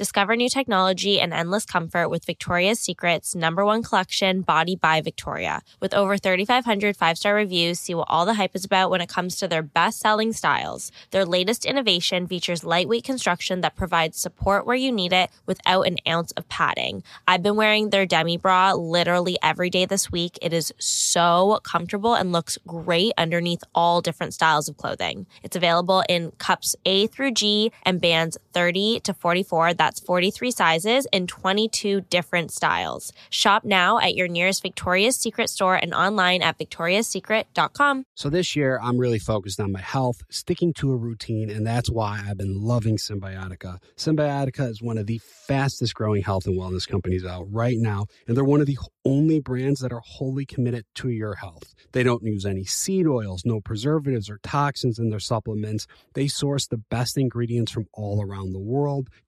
[0.00, 5.60] Discover new technology and endless comfort with Victoria's Secret's number one collection, Body by Victoria.
[5.78, 9.10] With over 3,500 five star reviews, see what all the hype is about when it
[9.10, 10.90] comes to their best selling styles.
[11.10, 15.98] Their latest innovation features lightweight construction that provides support where you need it without an
[16.08, 17.02] ounce of padding.
[17.28, 20.38] I've been wearing their demi bra literally every day this week.
[20.40, 25.26] It is so comfortable and looks great underneath all different styles of clothing.
[25.42, 29.74] It's available in cups A through G and bands 30 to 44.
[29.90, 33.12] That's 43 sizes in 22 different styles.
[33.28, 38.04] Shop now at your nearest Victoria's Secret store and online at victoriassecret.com.
[38.14, 41.90] So this year, I'm really focused on my health, sticking to a routine, and that's
[41.90, 43.78] why I've been loving Cymbiotika.
[43.96, 48.36] Cymbiotika is one of the fastest growing health and wellness companies out right now, and
[48.36, 51.74] they're one of the only brands that are wholly committed to your health.
[51.92, 55.88] They don't use any seed oils, no preservatives or toxins in their supplements.
[56.14, 59.08] They source the best ingredients from all around the world,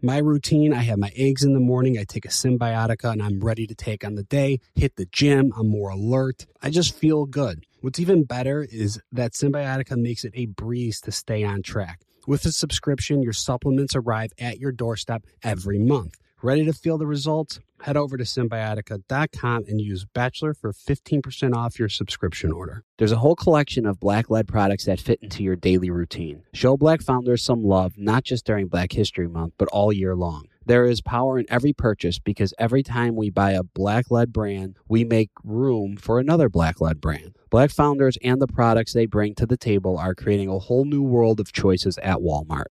[0.00, 3.40] My routine I have my eggs in the morning, I take a Cymbiotika, and I'm
[3.40, 4.60] ready to take on the day.
[4.76, 6.46] Hit the gym, I'm more alert.
[6.62, 7.64] I just feel good.
[7.80, 12.02] What's even better is that Cymbiotika makes it a breeze to stay on track.
[12.28, 16.14] With a subscription, your supplements arrive at your doorstep every month.
[16.42, 17.58] Ready to feel the results?
[17.82, 22.84] Head over to cymbiotika.com and use Bachelor for 15% off your subscription order.
[22.98, 26.42] There's a whole collection of black led products that fit into your daily routine.
[26.52, 30.46] Show black founders some love, not just during Black History Month, but all year long.
[30.68, 34.76] There is power in every purchase because every time we buy a black led brand,
[34.86, 37.36] we make room for another black led brand.
[37.48, 41.02] Black founders and the products they bring to the table are creating a whole new
[41.02, 42.66] world of choices at Walmart.